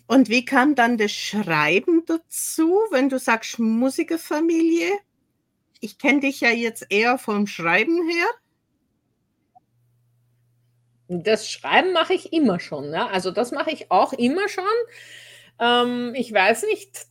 Und 0.06 0.28
wie 0.28 0.44
kam 0.44 0.74
dann 0.74 0.96
das 0.96 1.12
Schreiben 1.12 2.04
dazu, 2.06 2.80
wenn 2.90 3.08
du 3.08 3.18
sagst 3.18 3.58
Musikerfamilie? 3.58 4.92
Ich 5.80 5.98
kenne 5.98 6.20
dich 6.20 6.40
ja 6.40 6.50
jetzt 6.50 6.86
eher 6.90 7.18
vom 7.18 7.46
Schreiben 7.46 8.08
her. 8.08 8.26
Das 11.08 11.48
Schreiben 11.48 11.92
mache 11.92 12.14
ich 12.14 12.32
immer 12.32 12.60
schon. 12.60 12.92
Ja? 12.92 13.06
Also 13.08 13.30
das 13.30 13.52
mache 13.52 13.70
ich 13.70 13.90
auch 13.90 14.12
immer 14.12 14.48
schon. 14.48 14.64
Ähm, 15.60 16.14
ich 16.14 16.32
weiß 16.32 16.64
nicht, 16.64 17.06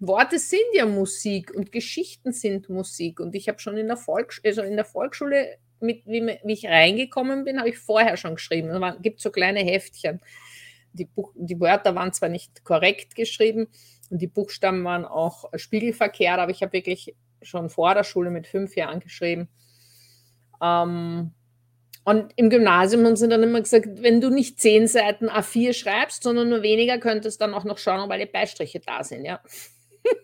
Worte 0.00 0.38
sind 0.38 0.60
ja 0.74 0.86
Musik 0.86 1.52
und 1.54 1.72
Geschichten 1.72 2.32
sind 2.32 2.68
Musik. 2.68 3.20
Und 3.20 3.34
ich 3.34 3.48
habe 3.48 3.58
schon 3.58 3.76
in 3.76 3.86
der, 3.86 3.96
Volks 3.96 4.40
also 4.44 4.62
in 4.62 4.76
der 4.76 4.84
Volksschule, 4.84 5.58
mit, 5.80 6.06
wie, 6.06 6.38
wie 6.44 6.52
ich 6.52 6.66
reingekommen 6.66 7.44
bin, 7.44 7.58
habe 7.58 7.68
ich 7.68 7.78
vorher 7.78 8.16
schon 8.16 8.36
geschrieben. 8.36 8.70
Es 8.70 9.02
gibt 9.02 9.20
so 9.20 9.30
kleine 9.30 9.60
Heftchen. 9.60 10.20
Die, 10.92 11.06
Buch, 11.06 11.32
die 11.34 11.58
Wörter 11.60 11.94
waren 11.94 12.12
zwar 12.12 12.28
nicht 12.28 12.64
korrekt 12.64 13.14
geschrieben 13.14 13.68
und 14.10 14.20
die 14.20 14.26
Buchstaben 14.26 14.84
waren 14.84 15.04
auch 15.04 15.44
spiegelverkehrt, 15.54 16.38
aber 16.38 16.50
ich 16.50 16.62
habe 16.62 16.72
wirklich 16.72 17.14
schon 17.40 17.70
vor 17.70 17.94
der 17.94 18.04
Schule 18.04 18.30
mit 18.30 18.46
fünf 18.46 18.76
Jahren 18.76 19.00
geschrieben. 19.00 19.48
Ähm, 20.62 21.32
und 22.04 22.32
im 22.36 22.50
Gymnasium 22.50 23.04
haben 23.04 23.16
sie 23.16 23.28
dann 23.28 23.42
immer 23.42 23.60
gesagt, 23.60 24.02
wenn 24.02 24.20
du 24.20 24.30
nicht 24.30 24.60
zehn 24.60 24.88
Seiten 24.88 25.28
A4 25.28 25.72
schreibst, 25.72 26.24
sondern 26.24 26.48
nur 26.48 26.62
weniger, 26.62 26.98
könntest 26.98 27.40
du 27.40 27.44
dann 27.44 27.54
auch 27.54 27.64
noch 27.64 27.78
schauen, 27.78 28.00
ob 28.00 28.10
alle 28.10 28.26
Beistriche 28.26 28.80
da 28.80 29.04
sind. 29.04 29.24
Ja. 29.24 29.40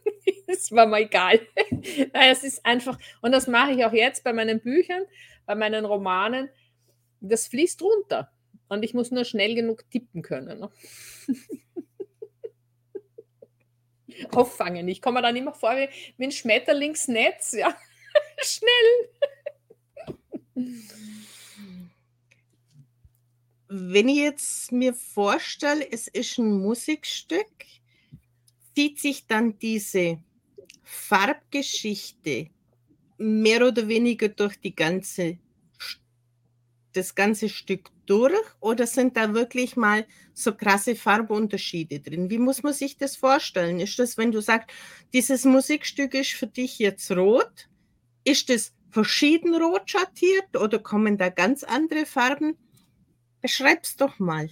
Es 0.50 0.72
war 0.72 0.86
mal 0.86 1.02
egal. 1.02 1.40
Es 2.12 2.42
ist 2.42 2.64
einfach, 2.64 2.98
und 3.20 3.32
das 3.32 3.46
mache 3.46 3.72
ich 3.72 3.84
auch 3.84 3.92
jetzt 3.92 4.24
bei 4.24 4.32
meinen 4.32 4.60
Büchern, 4.60 5.02
bei 5.44 5.54
meinen 5.54 5.84
Romanen, 5.84 6.48
das 7.20 7.48
fließt 7.48 7.82
runter. 7.82 8.30
Und 8.68 8.82
ich 8.82 8.94
muss 8.94 9.10
nur 9.10 9.24
schnell 9.24 9.54
genug 9.54 9.88
tippen 9.90 10.22
können. 10.22 10.60
Ne? 10.60 10.70
Auffangen. 14.32 14.88
Ich 14.88 15.00
komme 15.00 15.22
dann 15.22 15.36
immer 15.36 15.54
vor 15.54 15.76
wie, 15.76 15.88
wie 16.16 16.24
ein 16.24 16.32
Schmetterlingsnetz. 16.32 17.52
Ja. 17.52 17.76
schnell. 18.42 19.08
Wenn 23.68 24.08
ich 24.08 24.16
jetzt 24.16 24.72
mir 24.72 24.94
vorstelle, 24.94 25.86
es 25.90 26.08
ist 26.08 26.38
ein 26.38 26.60
Musikstück, 26.60 27.46
zieht 28.74 28.98
sich 28.98 29.26
dann 29.26 29.58
diese 29.58 30.22
Farbgeschichte 30.82 32.50
mehr 33.18 33.66
oder 33.66 33.88
weniger 33.88 34.28
durch 34.28 34.58
die 34.60 34.74
ganze, 34.74 35.38
das 36.98 37.14
ganze 37.14 37.48
Stück 37.48 37.90
durch 38.06 38.34
oder 38.60 38.86
sind 38.86 39.16
da 39.16 39.34
wirklich 39.34 39.76
mal 39.76 40.06
so 40.34 40.54
krasse 40.54 40.96
Farbunterschiede 40.96 42.00
drin? 42.00 42.30
Wie 42.30 42.38
muss 42.38 42.62
man 42.62 42.72
sich 42.72 42.96
das 42.96 43.16
vorstellen? 43.16 43.80
Ist 43.80 43.98
das, 43.98 44.18
wenn 44.18 44.32
du 44.32 44.40
sagst, 44.40 44.68
dieses 45.12 45.44
Musikstück 45.44 46.14
ist 46.14 46.32
für 46.32 46.46
dich 46.46 46.78
jetzt 46.78 47.10
rot, 47.10 47.68
ist 48.24 48.50
das 48.50 48.74
verschieden 48.90 49.54
rot 49.54 49.90
schattiert 49.90 50.56
oder 50.56 50.78
kommen 50.78 51.16
da 51.18 51.28
ganz 51.28 51.64
andere 51.64 52.06
Farben? 52.06 52.56
Beschreib's 53.40 53.96
doch 53.96 54.18
mal. 54.18 54.50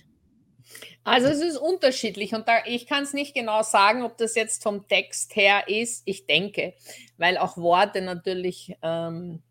Also 1.04 1.28
es 1.28 1.40
ist 1.40 1.56
unterschiedlich 1.56 2.34
und 2.34 2.48
da, 2.48 2.64
ich 2.64 2.86
kann 2.86 3.04
es 3.04 3.12
nicht 3.12 3.34
genau 3.34 3.62
sagen, 3.62 4.02
ob 4.02 4.18
das 4.18 4.34
jetzt 4.34 4.62
vom 4.62 4.88
Text 4.88 5.36
her 5.36 5.68
ist. 5.68 6.02
Ich 6.04 6.26
denke, 6.26 6.74
weil 7.16 7.38
auch 7.38 7.56
Worte 7.56 8.02
natürlich 8.02 8.74
ähm, 8.82 9.42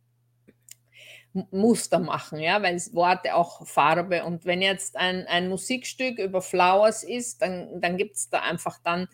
Muster 1.51 2.00
machen, 2.00 2.39
ja, 2.39 2.63
weil 2.63 2.77
Worte 2.94 3.36
auch 3.36 3.68
Farbe 3.68 4.24
und 4.24 4.46
wenn 4.46 4.62
jetzt 4.62 4.96
ein, 4.96 5.27
ein 5.27 5.50
Musikstück 5.50 6.18
über 6.18 6.42
Flowers 6.42 7.04
ist, 7.04 7.42
dann, 7.42 7.82
dann 7.82 7.98
gibt 7.98 8.15
es 8.15 8.30
da 8.30 8.39
einfach 8.39 8.80
dann 8.84 9.08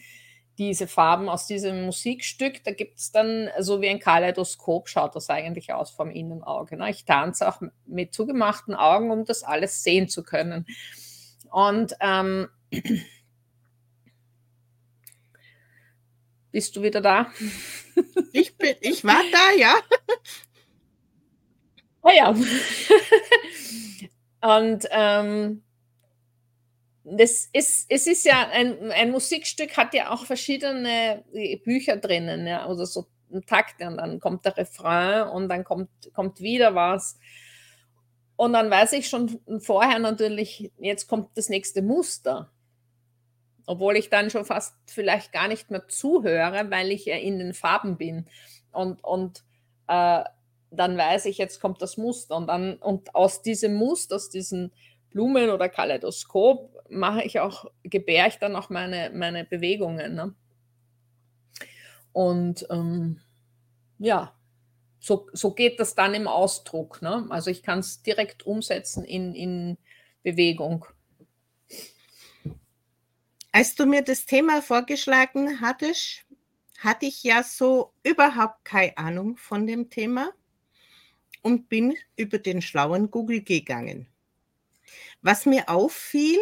diese 0.57 0.85
Farben 0.87 1.27
aus 1.27 1.47
diesem 1.47 1.85
Musikstück, 1.85 2.63
da 2.63 2.71
gibt 2.71 2.99
es 2.99 3.11
dann 3.11 3.49
so 3.59 3.81
wie 3.81 3.89
ein 3.89 3.99
Kaleidoskop, 3.99 4.89
schaut 4.89 5.15
das 5.15 5.29
eigentlich 5.31 5.73
aus 5.73 5.89
vom 5.89 6.11
Innenauge. 6.11 6.77
Ne? 6.77 6.91
Ich 6.91 7.05
tanze 7.05 7.47
auch 7.47 7.61
mit 7.87 8.13
zugemachten 8.13 8.75
Augen, 8.75 9.09
um 9.09 9.25
das 9.25 9.41
alles 9.43 9.81
sehen 9.81 10.07
zu 10.07 10.21
können. 10.21 10.67
Und 11.49 11.95
ähm, 11.99 12.47
bist 16.51 16.75
du 16.75 16.83
wieder 16.83 17.01
da? 17.01 17.31
Ich, 18.33 18.55
bin, 18.57 18.75
ich 18.81 19.03
war 19.03 19.21
da, 19.31 19.59
ja. 19.59 19.75
Oh 22.03 22.09
ja. 22.09 22.35
Und 24.59 24.87
ähm, 24.91 25.63
das 27.03 27.49
ist, 27.53 27.85
es 27.89 28.07
ist 28.07 28.25
ja 28.25 28.49
ein, 28.51 28.91
ein 28.91 29.11
Musikstück, 29.11 29.77
hat 29.77 29.93
ja 29.93 30.11
auch 30.11 30.25
verschiedene 30.25 31.23
Bücher 31.63 31.97
drinnen, 31.97 32.47
ja, 32.47 32.67
oder 32.67 32.85
so 32.85 33.07
ein 33.33 33.45
Takt, 33.45 33.81
und 33.81 33.97
dann 33.97 34.19
kommt 34.19 34.45
der 34.45 34.57
Refrain 34.57 35.27
und 35.29 35.49
dann 35.49 35.63
kommt, 35.63 35.89
kommt 36.13 36.41
wieder 36.41 36.75
was. 36.75 37.17
Und 38.35 38.53
dann 38.53 38.69
weiß 38.69 38.93
ich 38.93 39.07
schon 39.07 39.39
vorher 39.59 39.99
natürlich, 39.99 40.71
jetzt 40.79 41.07
kommt 41.07 41.29
das 41.35 41.49
nächste 41.49 41.81
Muster. 41.81 42.51
Obwohl 43.67 43.95
ich 43.95 44.09
dann 44.09 44.31
schon 44.31 44.45
fast 44.45 44.75
vielleicht 44.87 45.31
gar 45.31 45.47
nicht 45.47 45.69
mehr 45.69 45.87
zuhöre, 45.87 46.71
weil 46.71 46.91
ich 46.91 47.05
ja 47.05 47.15
in 47.15 47.37
den 47.39 47.53
Farben 47.53 47.97
bin. 47.97 48.27
Und, 48.71 49.03
und 49.03 49.43
äh, 49.87 50.23
dann 50.71 50.97
weiß 50.97 51.25
ich, 51.25 51.37
jetzt 51.37 51.59
kommt 51.59 51.81
das 51.81 51.97
Muster. 51.97 52.37
Und, 52.37 52.47
dann, 52.47 52.77
und 52.77 53.13
aus 53.13 53.41
diesem 53.41 53.75
Muster, 53.75 54.15
aus 54.15 54.29
diesen 54.29 54.71
Blumen 55.09 55.49
oder 55.49 55.69
Kaleidoskop, 55.69 56.85
mache 56.89 57.23
ich 57.23 57.39
auch, 57.39 57.65
gebäre 57.83 58.29
ich 58.29 58.37
dann 58.37 58.55
auch 58.55 58.69
meine, 58.69 59.11
meine 59.13 59.43
Bewegungen. 59.43 60.15
Ne? 60.15 60.33
Und 62.13 62.65
ähm, 62.69 63.19
ja, 63.99 64.33
so, 64.99 65.27
so 65.33 65.53
geht 65.53 65.79
das 65.79 65.93
dann 65.93 66.13
im 66.13 66.27
Ausdruck. 66.27 67.01
Ne? 67.01 67.27
Also 67.29 67.51
ich 67.51 67.63
kann 67.63 67.79
es 67.79 68.01
direkt 68.01 68.45
umsetzen 68.45 69.03
in, 69.03 69.35
in 69.35 69.77
Bewegung. 70.23 70.85
Als 73.51 73.75
du 73.75 73.85
mir 73.85 74.01
das 74.01 74.25
Thema 74.25 74.61
vorgeschlagen 74.61 75.59
hattest, 75.59 76.25
hatte 76.79 77.05
ich 77.05 77.23
ja 77.23 77.43
so 77.43 77.93
überhaupt 78.03 78.63
keine 78.63 78.97
Ahnung 78.97 79.35
von 79.35 79.67
dem 79.67 79.89
Thema 79.89 80.31
und 81.41 81.69
bin 81.69 81.95
über 82.15 82.39
den 82.39 82.61
schlauen 82.61 83.11
Google 83.11 83.41
gegangen. 83.41 84.07
Was 85.21 85.45
mir 85.45 85.69
auffiel, 85.69 86.39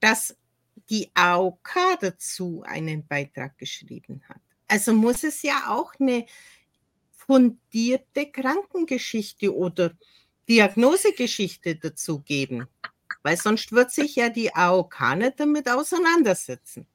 dass 0.00 0.36
die 0.90 1.10
AOK 1.14 1.98
dazu 2.00 2.62
einen 2.66 3.06
Beitrag 3.06 3.56
geschrieben 3.58 4.22
hat. 4.28 4.40
Also 4.68 4.92
muss 4.92 5.24
es 5.24 5.42
ja 5.42 5.64
auch 5.68 5.94
eine 5.98 6.26
fundierte 7.12 8.30
Krankengeschichte 8.30 9.54
oder 9.54 9.92
Diagnosegeschichte 10.48 11.76
dazu 11.76 12.20
geben, 12.20 12.66
weil 13.22 13.36
sonst 13.36 13.72
wird 13.72 13.92
sich 13.92 14.16
ja 14.16 14.28
die 14.28 14.54
AOK 14.54 15.16
nicht 15.16 15.40
damit 15.40 15.68
auseinandersetzen. 15.68 16.86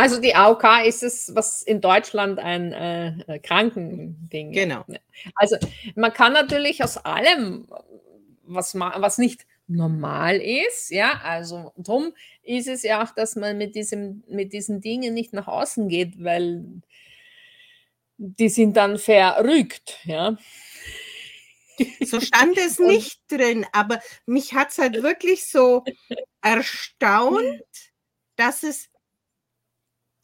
Also 0.00 0.18
die 0.18 0.34
AOK 0.34 0.64
ist 0.86 1.02
es, 1.02 1.34
was 1.34 1.62
in 1.62 1.82
Deutschland 1.82 2.38
ein 2.38 2.72
äh, 2.72 3.38
Krankending 3.42 4.52
Genau. 4.52 4.84
Also 5.34 5.56
man 5.94 6.14
kann 6.14 6.32
natürlich 6.32 6.82
aus 6.82 6.96
allem, 6.96 7.68
was, 8.44 8.74
was 8.74 9.18
nicht 9.18 9.46
normal 9.66 10.36
ist, 10.36 10.90
ja, 10.90 11.20
also 11.22 11.72
darum 11.76 12.14
ist 12.42 12.66
es 12.66 12.82
ja 12.82 13.04
auch, 13.04 13.10
dass 13.14 13.36
man 13.36 13.58
mit, 13.58 13.74
diesem, 13.74 14.24
mit 14.26 14.54
diesen 14.54 14.80
Dingen 14.80 15.12
nicht 15.12 15.34
nach 15.34 15.46
außen 15.46 15.88
geht, 15.88 16.24
weil 16.24 16.64
die 18.16 18.48
sind 18.48 18.78
dann 18.78 18.98
verrückt, 18.98 19.98
ja. 20.04 20.38
So 22.04 22.20
stand 22.20 22.56
es 22.56 22.78
nicht 22.78 23.20
drin, 23.28 23.66
aber 23.72 24.00
mich 24.24 24.54
hat 24.54 24.70
es 24.70 24.78
halt 24.78 25.02
wirklich 25.02 25.46
so 25.46 25.84
erstaunt, 26.40 27.62
dass 28.36 28.62
es 28.62 28.89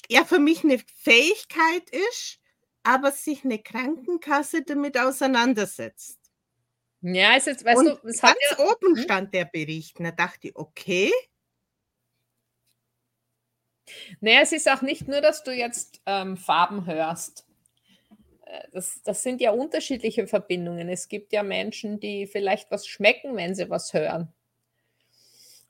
ja 0.08 0.24
für 0.24 0.38
mich 0.38 0.64
eine 0.64 0.78
Fähigkeit 0.78 1.88
ist, 1.90 2.40
aber 2.82 3.12
sich 3.12 3.44
eine 3.44 3.58
Krankenkasse 3.58 4.62
damit 4.62 4.98
auseinandersetzt. 4.98 6.18
Ja, 7.02 7.36
ist 7.36 7.46
jetzt, 7.46 7.64
weißt 7.64 7.78
Und 7.78 7.86
du, 7.86 8.08
es 8.08 8.20
ganz 8.20 8.36
ja, 8.50 8.64
oben 8.64 8.96
hm? 8.96 9.02
stand 9.02 9.34
der 9.34 9.44
Bericht. 9.44 9.98
Und 9.98 10.04
da 10.06 10.10
dachte 10.12 10.48
ich, 10.48 10.56
okay. 10.56 11.12
Naja, 14.20 14.40
es 14.40 14.52
ist 14.52 14.68
auch 14.68 14.82
nicht 14.82 15.06
nur, 15.06 15.20
dass 15.20 15.44
du 15.44 15.52
jetzt 15.52 16.00
ähm, 16.06 16.36
Farben 16.36 16.86
hörst. 16.86 17.46
Äh, 18.44 18.68
das, 18.72 19.02
das 19.02 19.22
sind 19.22 19.40
ja 19.40 19.52
unterschiedliche 19.52 20.26
Verbindungen. 20.26 20.88
Es 20.88 21.08
gibt 21.08 21.32
ja 21.32 21.42
Menschen, 21.42 22.00
die 22.00 22.26
vielleicht 22.26 22.70
was 22.70 22.86
schmecken, 22.86 23.36
wenn 23.36 23.54
sie 23.54 23.70
was 23.70 23.92
hören. 23.92 24.32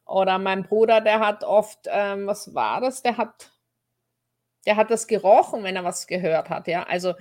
Oder 0.07 0.39
mein 0.39 0.63
Bruder, 0.63 1.01
der 1.01 1.19
hat 1.19 1.45
oft, 1.45 1.81
ähm, 1.87 2.27
was 2.27 2.55
war 2.55 2.81
das? 2.81 3.03
Der 3.03 3.17
hat 3.17 3.53
der 4.67 4.77
hat 4.77 4.91
das 4.91 5.07
gerochen, 5.07 5.63
wenn 5.63 5.77
er 5.77 5.85
was 5.85 6.07
gehört 6.07 6.51
hat, 6.51 6.69
ja. 6.69 6.83
Also 6.85 7.15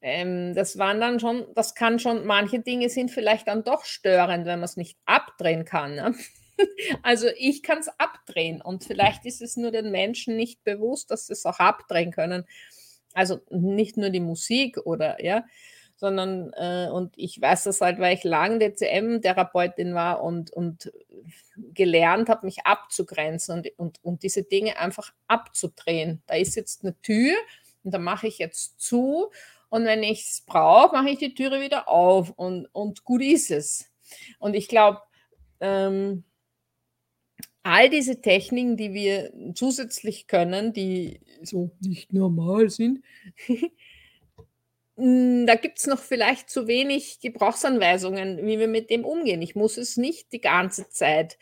ähm, 0.00 0.54
das 0.54 0.78
waren 0.78 1.00
dann 1.00 1.20
schon, 1.20 1.46
das 1.54 1.74
kann 1.74 1.98
schon, 1.98 2.26
manche 2.26 2.60
Dinge 2.60 2.88
sind 2.88 3.10
vielleicht 3.10 3.48
dann 3.48 3.64
doch 3.64 3.84
störend, 3.84 4.46
wenn 4.46 4.60
man 4.60 4.64
es 4.64 4.76
nicht 4.76 4.98
abdrehen 5.04 5.64
kann. 5.64 5.94
Ne? 5.94 6.14
Also 7.02 7.26
ich 7.36 7.62
kann 7.62 7.80
es 7.80 7.88
abdrehen 7.98 8.62
und 8.62 8.82
vielleicht 8.82 9.26
ist 9.26 9.42
es 9.42 9.58
nur 9.58 9.70
den 9.70 9.90
Menschen 9.90 10.36
nicht 10.36 10.64
bewusst, 10.64 11.10
dass 11.10 11.26
sie 11.26 11.34
es 11.34 11.44
auch 11.44 11.58
abdrehen 11.58 12.12
können. 12.12 12.46
Also 13.12 13.40
nicht 13.50 13.98
nur 13.98 14.08
die 14.08 14.20
Musik 14.20 14.78
oder 14.86 15.22
ja, 15.22 15.44
sondern 15.96 16.52
äh, 16.52 16.88
und 16.92 17.14
ich 17.16 17.40
weiß 17.40 17.64
das 17.64 17.80
halt, 17.80 17.98
weil 17.98 18.14
ich 18.14 18.24
lange 18.24 18.58
DCM-Therapeutin 18.58 19.94
war 19.94 20.22
und, 20.22 20.50
und 20.52 20.92
gelernt 21.56 22.28
habe, 22.28 22.46
mich 22.46 22.66
abzugrenzen 22.66 23.56
und, 23.56 23.78
und, 23.78 24.04
und 24.04 24.22
diese 24.22 24.42
Dinge 24.42 24.78
einfach 24.78 25.12
abzudrehen. 25.26 26.22
Da 26.26 26.34
ist 26.34 26.54
jetzt 26.54 26.84
eine 26.84 27.00
Tür 27.00 27.34
und 27.82 27.92
da 27.92 27.98
mache 27.98 28.26
ich 28.26 28.38
jetzt 28.38 28.78
zu 28.80 29.30
und 29.68 29.84
wenn 29.84 30.02
ich 30.02 30.22
es 30.22 30.40
brauche, 30.42 30.94
mache 30.94 31.10
ich 31.10 31.18
die 31.18 31.34
Türe 31.34 31.60
wieder 31.60 31.88
auf 31.88 32.30
und, 32.30 32.66
und 32.72 33.04
gut 33.04 33.22
ist 33.22 33.50
es. 33.50 33.90
Und 34.38 34.54
ich 34.54 34.68
glaube, 34.68 35.00
ähm, 35.60 36.24
all 37.62 37.90
diese 37.90 38.20
Techniken, 38.20 38.76
die 38.76 38.92
wir 38.94 39.32
zusätzlich 39.54 40.28
können, 40.28 40.72
die 40.72 41.20
so 41.42 41.72
nicht 41.80 42.12
normal 42.12 42.70
sind, 42.70 43.02
da 44.96 45.54
gibt 45.56 45.78
es 45.78 45.86
noch 45.86 46.00
vielleicht 46.00 46.48
zu 46.48 46.66
wenig 46.66 47.20
Gebrauchsanweisungen, 47.20 48.46
wie 48.46 48.58
wir 48.58 48.68
mit 48.68 48.88
dem 48.88 49.04
umgehen. 49.04 49.42
Ich 49.42 49.54
muss 49.54 49.76
es 49.76 49.98
nicht 49.98 50.32
die 50.32 50.40
ganze 50.40 50.88
Zeit 50.88 51.38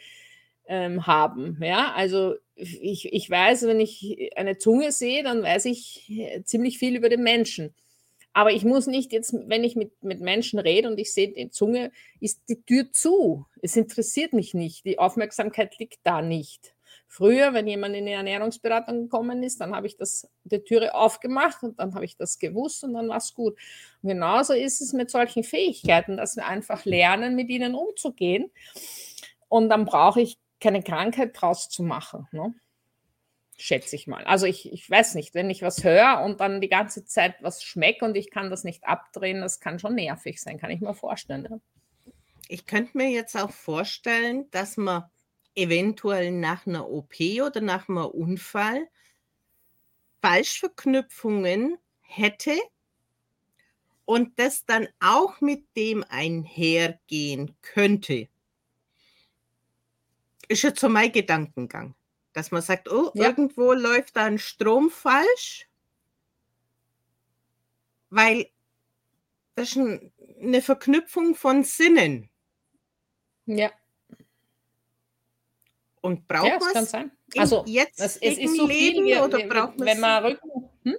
ähm, 0.66 1.06
haben. 1.06 1.58
Ja, 1.62 1.92
also 1.94 2.34
ich, 2.56 3.12
ich 3.12 3.30
weiß, 3.30 3.62
wenn 3.62 3.80
ich 3.80 4.32
eine 4.36 4.58
Zunge 4.58 4.90
sehe, 4.90 5.22
dann 5.22 5.42
weiß 5.42 5.66
ich 5.66 6.10
äh, 6.10 6.42
ziemlich 6.42 6.78
viel 6.78 6.96
über 6.96 7.08
den 7.08 7.22
Menschen. 7.22 7.74
Aber 8.32 8.50
ich 8.50 8.64
muss 8.64 8.88
nicht 8.88 9.12
jetzt, 9.12 9.32
wenn 9.46 9.62
ich 9.62 9.76
mit, 9.76 10.02
mit 10.02 10.20
Menschen 10.20 10.58
rede 10.58 10.88
und 10.88 10.98
ich 10.98 11.12
sehe 11.12 11.32
die 11.32 11.50
Zunge, 11.50 11.92
ist 12.18 12.42
die 12.48 12.60
Tür 12.62 12.90
zu. 12.90 13.46
Es 13.62 13.76
interessiert 13.76 14.32
mich 14.32 14.54
nicht. 14.54 14.84
Die 14.84 14.98
Aufmerksamkeit 14.98 15.78
liegt 15.78 16.00
da 16.02 16.20
nicht. 16.20 16.73
Früher, 17.16 17.55
wenn 17.55 17.68
jemand 17.68 17.94
in 17.94 18.07
die 18.07 18.12
Ernährungsberatung 18.12 19.03
gekommen 19.03 19.44
ist, 19.44 19.61
dann 19.61 19.72
habe 19.72 19.87
ich 19.87 19.96
das, 19.96 20.29
die 20.42 20.59
Türe 20.59 20.96
aufgemacht 20.96 21.62
und 21.62 21.79
dann 21.79 21.94
habe 21.94 22.05
ich 22.05 22.16
das 22.16 22.40
gewusst 22.40 22.83
und 22.83 22.94
dann 22.94 23.09
war 23.09 23.18
es 23.18 23.35
gut. 23.35 23.57
Und 24.03 24.09
genauso 24.09 24.53
ist 24.53 24.81
es 24.81 24.92
mit 24.92 25.12
solchen 25.12 25.44
Fähigkeiten, 25.44 26.16
dass 26.16 26.35
wir 26.35 26.44
einfach 26.44 26.85
lernen, 26.85 27.37
mit 27.37 27.50
ihnen 27.50 27.77
umzugehen. 27.77 28.50
Und 29.46 29.68
dann 29.68 29.85
brauche 29.85 30.22
ich 30.22 30.38
keine 30.59 30.83
Krankheit 30.83 31.40
draus 31.40 31.68
zu 31.68 31.85
machen. 31.85 32.27
Ne? 32.33 32.53
Schätze 33.57 33.94
ich 33.94 34.09
mal. 34.09 34.24
Also 34.24 34.46
ich, 34.46 34.72
ich 34.72 34.90
weiß 34.90 35.14
nicht, 35.14 35.35
wenn 35.35 35.50
ich 35.50 35.62
was 35.62 35.85
höre 35.85 36.20
und 36.24 36.40
dann 36.40 36.61
die 36.61 36.68
ganze 36.68 37.05
Zeit 37.05 37.37
was 37.42 37.62
schmecke 37.62 38.05
und 38.05 38.16
ich 38.16 38.33
kann 38.33 38.50
das 38.50 38.64
nicht 38.64 38.88
abdrehen, 38.88 39.40
das 39.40 39.61
kann 39.61 39.79
schon 39.79 39.94
nervig 39.94 40.42
sein, 40.42 40.59
kann 40.59 40.72
ich 40.72 40.81
mir 40.81 40.94
vorstellen. 40.94 41.46
Ja? 41.48 42.12
Ich 42.48 42.66
könnte 42.66 42.98
mir 42.98 43.11
jetzt 43.11 43.37
auch 43.37 43.53
vorstellen, 43.53 44.50
dass 44.50 44.77
man 44.77 45.05
eventuell 45.54 46.30
nach 46.32 46.66
einer 46.66 46.88
OP 46.88 47.14
oder 47.44 47.60
nach 47.60 47.88
einem 47.88 48.06
Unfall 48.06 48.88
Falschverknüpfungen 50.20 51.78
hätte 52.00 52.58
und 54.04 54.38
das 54.38 54.64
dann 54.64 54.88
auch 55.00 55.40
mit 55.40 55.64
dem 55.76 56.04
einhergehen 56.08 57.54
könnte. 57.62 58.28
Ist 60.48 60.62
jetzt 60.62 60.80
so 60.80 60.88
mein 60.88 61.12
Gedankengang, 61.12 61.94
dass 62.32 62.50
man 62.50 62.62
sagt, 62.62 62.90
oh, 62.90 63.10
ja. 63.14 63.28
irgendwo 63.28 63.72
läuft 63.72 64.16
da 64.16 64.24
ein 64.24 64.38
Strom 64.38 64.90
falsch, 64.90 65.68
weil 68.10 68.50
das 69.54 69.76
ist 69.76 69.78
eine 70.40 70.62
Verknüpfung 70.62 71.34
von 71.34 71.64
Sinnen. 71.64 72.28
Ja. 73.46 73.70
Und 76.04 76.28
braucht 76.28 76.48
ja, 76.48 76.58
man 76.58 76.84
es. 76.84 76.94
Also, 77.38 77.64
jetzt 77.66 77.98
es, 77.98 78.18
es 78.18 78.36
ist 78.36 78.56
so 78.58 78.66
Leben 78.66 79.06
viel, 79.06 79.20
oder 79.20 79.38
braucht 79.46 79.78
man 79.78 79.86
wenn 79.86 80.00
man 80.00 80.22
Rücken, 80.22 80.68
hm? 80.82 80.96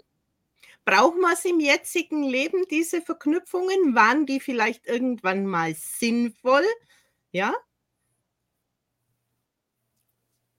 Braucht 0.84 1.20
man 1.20 1.34
es 1.34 1.46
im 1.46 1.60
jetzigen 1.60 2.24
Leben, 2.24 2.66
diese 2.72 3.04
Verknüpfungen? 3.04 3.94
Waren 3.94 4.26
die 4.26 4.40
vielleicht 4.40 4.88
irgendwann 4.88 5.46
mal 5.46 5.76
sinnvoll? 5.76 6.66
Ja? 7.32 7.54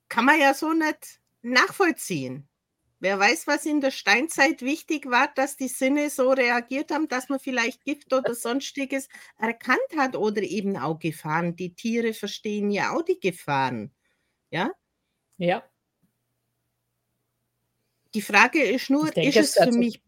Kann 0.09 0.26
man 0.26 0.38
ja 0.38 0.54
so 0.54 0.72
nicht 0.72 1.18
nachvollziehen. 1.42 2.48
Wer 3.00 3.18
weiß, 3.18 3.48
was 3.48 3.66
in 3.66 3.80
der 3.80 3.90
Steinzeit 3.90 4.62
wichtig 4.62 5.11
war, 5.11 5.26
dass 5.35 5.56
die 5.56 5.66
Sinne 5.66 6.09
so 6.09 6.30
reagiert 6.30 6.92
haben, 6.92 7.09
dass 7.09 7.28
man 7.28 7.40
vielleicht 7.40 7.85
Gift 7.85 8.12
oder 8.12 8.37
sonstiges 8.37 9.09
erkannt 9.38 9.80
hat 9.96 10.14
oder 10.14 10.42
eben 10.42 10.76
auch 10.76 11.00
Gefahren. 11.00 11.56
Die 11.56 11.74
Tiere 11.74 12.14
verstehen 12.14 12.70
ja 12.70 12.92
auch 12.92 13.02
die 13.02 13.18
Gefahren. 13.18 13.90
Ja? 14.50 14.70
Ja. 15.38 15.64
Die 18.14 18.22
Frage 18.22 18.62
ist 18.62 18.88
nur, 18.90 19.11
denke, 19.11 19.38
ist 19.38 19.56
es 19.56 19.64
für 19.64 19.72
mich 19.72 20.02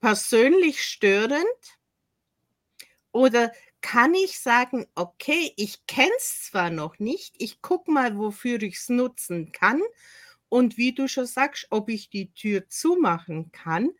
persönlich 0.00 0.82
störend 0.82 1.46
oder 3.12 3.52
kann 3.82 4.14
ich 4.14 4.38
sagen, 4.38 4.86
okay, 4.94 5.52
ich 5.56 5.86
kenne 5.86 6.10
es 6.18 6.44
zwar 6.44 6.70
noch 6.70 6.98
nicht, 6.98 7.34
ich 7.38 7.62
gucke 7.62 7.90
mal, 7.90 8.16
wofür 8.18 8.62
ich 8.62 8.76
es 8.76 8.88
nutzen 8.88 9.52
kann 9.52 9.80
und 10.48 10.76
wie 10.76 10.92
du 10.92 11.08
schon 11.08 11.26
sagst, 11.26 11.66
ob 11.70 11.88
ich 11.88 12.10
die 12.10 12.32
Tür 12.32 12.68
zumachen 12.68 13.52
kann, 13.52 13.90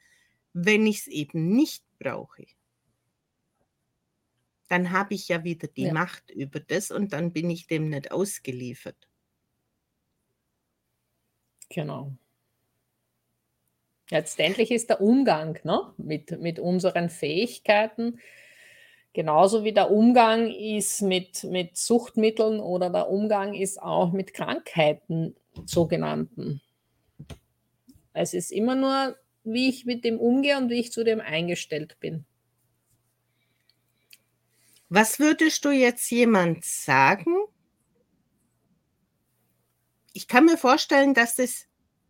wenn 0.52 0.86
ich 0.86 1.00
es 1.00 1.06
eben 1.06 1.48
nicht 1.54 1.84
brauche. 1.98 2.46
Dann 4.68 4.90
habe 4.90 5.14
ich 5.14 5.28
ja 5.28 5.44
wieder 5.44 5.68
die 5.68 5.84
Ja. 5.84 5.92
Macht 5.92 6.30
über 6.30 6.60
das 6.60 6.90
und 6.90 7.12
dann 7.12 7.32
bin 7.32 7.50
ich 7.50 7.66
dem 7.66 7.88
nicht 7.88 8.12
ausgeliefert. 8.12 9.09
Genau. 11.70 12.12
Letztendlich 14.10 14.70
ist 14.72 14.90
der 14.90 15.00
Umgang, 15.00 15.58
ne, 15.62 15.94
mit 15.96 16.40
mit 16.40 16.58
unseren 16.58 17.08
Fähigkeiten 17.08 18.18
genauso 19.12 19.64
wie 19.64 19.72
der 19.72 19.90
Umgang 19.90 20.50
ist 20.50 21.00
mit 21.00 21.44
mit 21.44 21.76
Suchtmitteln 21.76 22.60
oder 22.60 22.90
der 22.90 23.08
Umgang 23.08 23.54
ist 23.54 23.80
auch 23.80 24.12
mit 24.12 24.34
Krankheiten, 24.34 25.36
sogenannten. 25.64 26.60
Es 28.12 28.34
ist 28.34 28.50
immer 28.50 28.74
nur, 28.74 29.16
wie 29.44 29.68
ich 29.68 29.86
mit 29.86 30.04
dem 30.04 30.18
umgehe 30.18 30.58
und 30.58 30.70
wie 30.70 30.80
ich 30.80 30.92
zu 30.92 31.04
dem 31.04 31.20
eingestellt 31.20 31.96
bin. 32.00 32.24
Was 34.88 35.20
würdest 35.20 35.64
du 35.64 35.70
jetzt 35.70 36.10
jemand 36.10 36.64
sagen? 36.64 37.32
Ich 40.20 40.28
kann 40.28 40.44
mir 40.44 40.58
vorstellen, 40.58 41.14
dass 41.14 41.36
das 41.36 41.66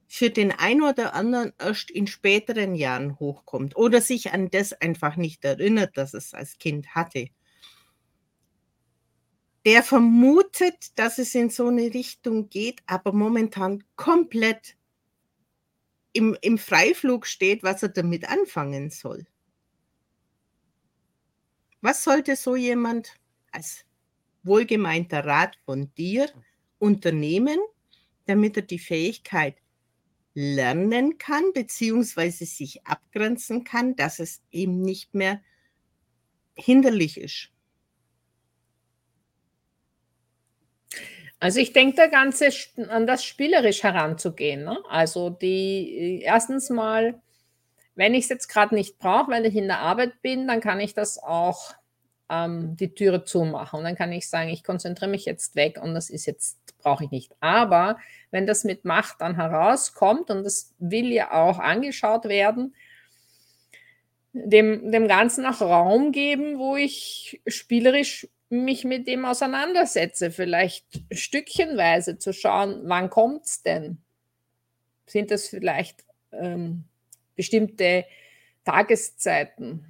für 0.09 0.31
den 0.31 0.51
einen 0.51 0.83
oder 0.83 1.15
anderen 1.15 1.53
erst 1.61 1.93
in 1.93 2.09
späteren 2.09 2.75
Jahren 2.75 3.21
hochkommt 3.21 3.77
oder 3.77 4.01
sich 4.01 4.33
an 4.33 4.51
das 4.51 4.73
einfach 4.73 5.15
nicht 5.15 5.45
erinnert, 5.45 5.97
dass 5.97 6.13
es 6.13 6.35
als 6.35 6.59
Kind 6.59 6.97
hatte. 6.97 7.29
Der 9.65 9.85
vermutet, 9.85 10.99
dass 10.99 11.19
es 11.19 11.37
in 11.37 11.51
so 11.51 11.69
eine 11.69 11.95
Richtung 11.95 12.49
geht, 12.49 12.81
aber 12.87 13.13
momentan 13.13 13.85
komplett 13.95 14.77
im 16.13 16.37
im 16.41 16.59
Freiflug 16.59 17.29
steht, 17.29 17.63
was 17.63 17.85
er 17.85 17.91
damit 17.91 18.29
anfangen 18.29 18.91
soll. 18.91 19.25
Was 21.81 22.03
sollte 22.03 22.35
so 22.35 22.57
jemand 22.57 23.15
als 23.53 23.85
wohlgemeinter 24.43 25.25
Rat 25.25 25.57
von 25.65 25.95
dir 25.95 26.29
unternehmen, 26.81 27.61
damit 28.31 28.57
er 28.57 28.63
die 28.63 28.79
Fähigkeit 28.79 29.57
lernen 30.35 31.19
kann, 31.19 31.53
beziehungsweise 31.53 32.47
sich 32.47 32.87
abgrenzen 32.87 33.65
kann, 33.65 33.97
dass 33.97 34.21
es 34.21 34.43
ihm 34.51 34.81
nicht 34.81 35.15
mehr 35.15 35.41
hinderlich 36.55 37.19
ist? 37.19 37.51
Also, 41.41 41.59
ich 41.59 41.73
denke, 41.73 41.97
der 41.97 42.09
ganze 42.09 42.51
an 42.89 43.07
das 43.07 43.25
spielerisch 43.25 43.83
heranzugehen, 43.83 44.63
ne? 44.63 44.79
Also, 44.89 45.31
die 45.31 46.21
äh, 46.21 46.23
erstens 46.23 46.69
mal, 46.69 47.21
wenn 47.95 48.15
ich's 48.15 48.29
jetzt 48.29 48.49
grad 48.49 48.73
nicht 48.73 48.99
brauche, 48.99 49.31
weil 49.31 49.47
ich 49.47 49.57
in 49.57 49.67
der 49.67 49.79
Arbeit 49.81 50.21
bin, 50.23 50.47
dann 50.47 50.61
kann 50.61 50.81
ich 50.81 50.93
das 50.93 51.19
auch 51.19 51.75
ähm, 52.31 52.77
die 52.77 52.95
Türe 52.95 53.25
zumachen. 53.25 53.79
Und 53.81 53.85
dann 53.85 53.97
kann 53.97 54.13
ich 54.13 54.29
sagen: 54.31 54.51
„Ich 54.51 54.65
konzentriere 54.65 55.11
mich 55.11 55.25
jetzt 55.27 55.57
weg 55.57 55.79
und 55.83 55.95
das 55.95 56.11
ist 56.11 56.27
jetzt 56.27 56.59
brauche 56.79 57.05
ich 57.05 57.11
nicht.“ 57.11 57.33
Aber 57.41 57.99
wenn 58.31 58.47
das 58.47 58.65
mit 58.65 58.85
Macht 58.85 59.21
dann 59.21 59.37
herauskommt 59.37 60.31
und 60.31 60.45
das 60.45 60.75
will 60.79 61.13
ja 61.13 61.33
auch 61.33 61.59
angeschaut 61.59 62.25
werden 62.27 62.75
dem 64.33 64.91
dem 64.93 65.09
Ganzen 65.09 65.45
auch 65.47 65.61
Raum 65.61 66.13
geben, 66.13 66.59
wo 66.59 66.77
ich 66.77 67.41
spielerisch 67.47 68.29
mich 68.49 68.85
mit 68.85 69.07
dem 69.07 69.25
auseinandersetze, 69.25 70.31
vielleicht 70.31 70.85
stückchenweise 71.13 72.19
zu 72.19 72.33
schauen, 72.33 72.81
wann 72.85 73.11
kommt's 73.11 73.63
denn? 73.63 73.99
Sind 75.07 75.31
das 75.31 75.49
vielleicht, 75.49 76.05
ähm, 76.33 76.85
bestimmte 77.37 78.05
Tageszeiten? 78.65 79.90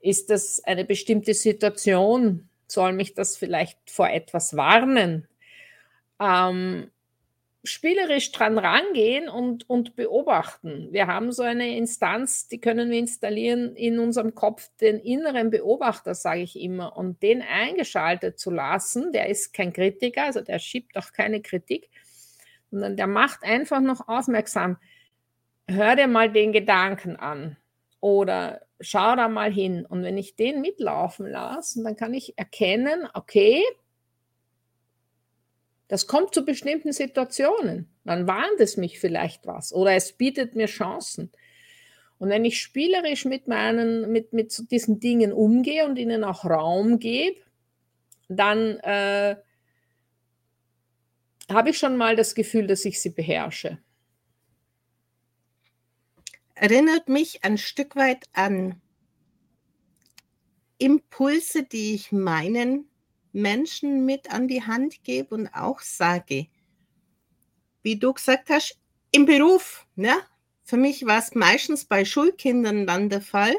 Ist 0.00 0.30
das 0.30 0.62
eine 0.64 0.84
bestimmte 0.84 1.34
Situation? 1.34 2.48
Soll 2.66 2.92
mich 2.92 3.14
das 3.14 3.36
vielleicht 3.36 3.78
vor 3.90 4.08
etwas 4.08 4.56
warnen? 4.56 5.28
Ähm, 6.20 6.90
spielerisch 7.64 8.32
dran 8.32 8.56
rangehen 8.58 9.28
und 9.28 9.68
und 9.68 9.96
beobachten. 9.96 10.88
Wir 10.90 11.06
haben 11.06 11.30
so 11.32 11.42
eine 11.42 11.76
Instanz, 11.76 12.48
die 12.48 12.58
können 12.60 12.90
wir 12.90 12.98
installieren 12.98 13.76
in 13.76 13.98
unserem 13.98 14.34
Kopf, 14.34 14.70
den 14.80 14.98
inneren 14.98 15.50
Beobachter, 15.50 16.14
sage 16.14 16.40
ich 16.40 16.58
immer, 16.58 16.96
und 16.96 17.22
den 17.22 17.42
eingeschaltet 17.42 18.38
zu 18.38 18.50
lassen, 18.50 19.12
der 19.12 19.28
ist 19.28 19.52
kein 19.52 19.72
Kritiker, 19.72 20.24
also 20.24 20.40
der 20.40 20.58
schiebt 20.58 20.96
auch 20.96 21.12
keine 21.12 21.42
Kritik, 21.42 21.90
sondern 22.70 22.96
der 22.96 23.06
macht 23.06 23.44
einfach 23.44 23.80
noch 23.80 24.08
aufmerksam: 24.08 24.78
„Hör 25.68 25.96
dir 25.96 26.06
mal 26.08 26.32
den 26.32 26.52
Gedanken 26.52 27.16
an“ 27.16 27.56
oder 28.00 28.62
„Schau 28.80 29.16
da 29.16 29.28
mal 29.28 29.52
hin.“ 29.52 29.86
Und 29.86 30.02
wenn 30.04 30.18
ich 30.18 30.36
den 30.36 30.60
mitlaufen 30.60 31.26
lasse, 31.28 31.82
dann 31.82 31.96
kann 31.96 32.14
ich 32.14 32.38
erkennen, 32.38 33.08
okay 33.14 33.62
das 35.90 36.06
kommt 36.06 36.32
zu 36.32 36.44
bestimmten 36.44 36.92
Situationen. 36.92 37.88
Dann 38.04 38.28
warnt 38.28 38.60
es 38.60 38.76
mich 38.76 39.00
vielleicht 39.00 39.44
was 39.46 39.72
oder 39.74 39.92
es 39.94 40.12
bietet 40.12 40.54
mir 40.54 40.66
Chancen. 40.66 41.32
Und 42.18 42.30
wenn 42.30 42.44
ich 42.44 42.60
spielerisch 42.60 43.24
mit 43.26 43.48
meinen 43.48 44.12
mit 44.12 44.32
mit 44.32 44.70
diesen 44.70 45.00
Dingen 45.00 45.32
umgehe 45.32 45.86
und 45.86 45.98
ihnen 45.98 46.24
auch 46.24 46.44
Raum 46.44 46.98
gebe, 47.00 47.40
dann, 48.28 48.78
äh 48.80 49.36
habe 51.50 51.70
ich 51.70 51.78
schon 51.78 51.96
mal 51.96 52.16
das 52.16 52.34
Gefühl, 52.34 52.66
dass 52.66 52.84
ich 52.84 53.00
sie 53.00 53.10
beherrsche. 53.10 53.78
Erinnert 56.60 57.08
mich 57.08 57.42
ein 57.42 57.56
Stück 57.56 57.96
weit 57.96 58.28
an 58.34 58.82
Impulse, 60.76 61.62
die 61.62 61.94
ich 61.94 62.12
meinen 62.12 62.86
Menschen 63.32 64.04
mit 64.04 64.30
an 64.30 64.46
die 64.46 64.62
Hand 64.62 65.02
gebe 65.02 65.34
und 65.34 65.48
auch 65.54 65.80
sage 65.80 66.48
wie 67.82 67.98
du 67.98 68.12
gesagt 68.12 68.50
hast, 68.50 68.78
im 69.10 69.24
Beruf, 69.24 69.86
ne? 69.96 70.14
Für 70.62 70.76
mich 70.76 71.06
war's 71.06 71.34
meistens 71.34 71.86
bei 71.86 72.04
Schulkindern 72.04 72.86
dann 72.86 73.08
der 73.08 73.22
Fall 73.22 73.56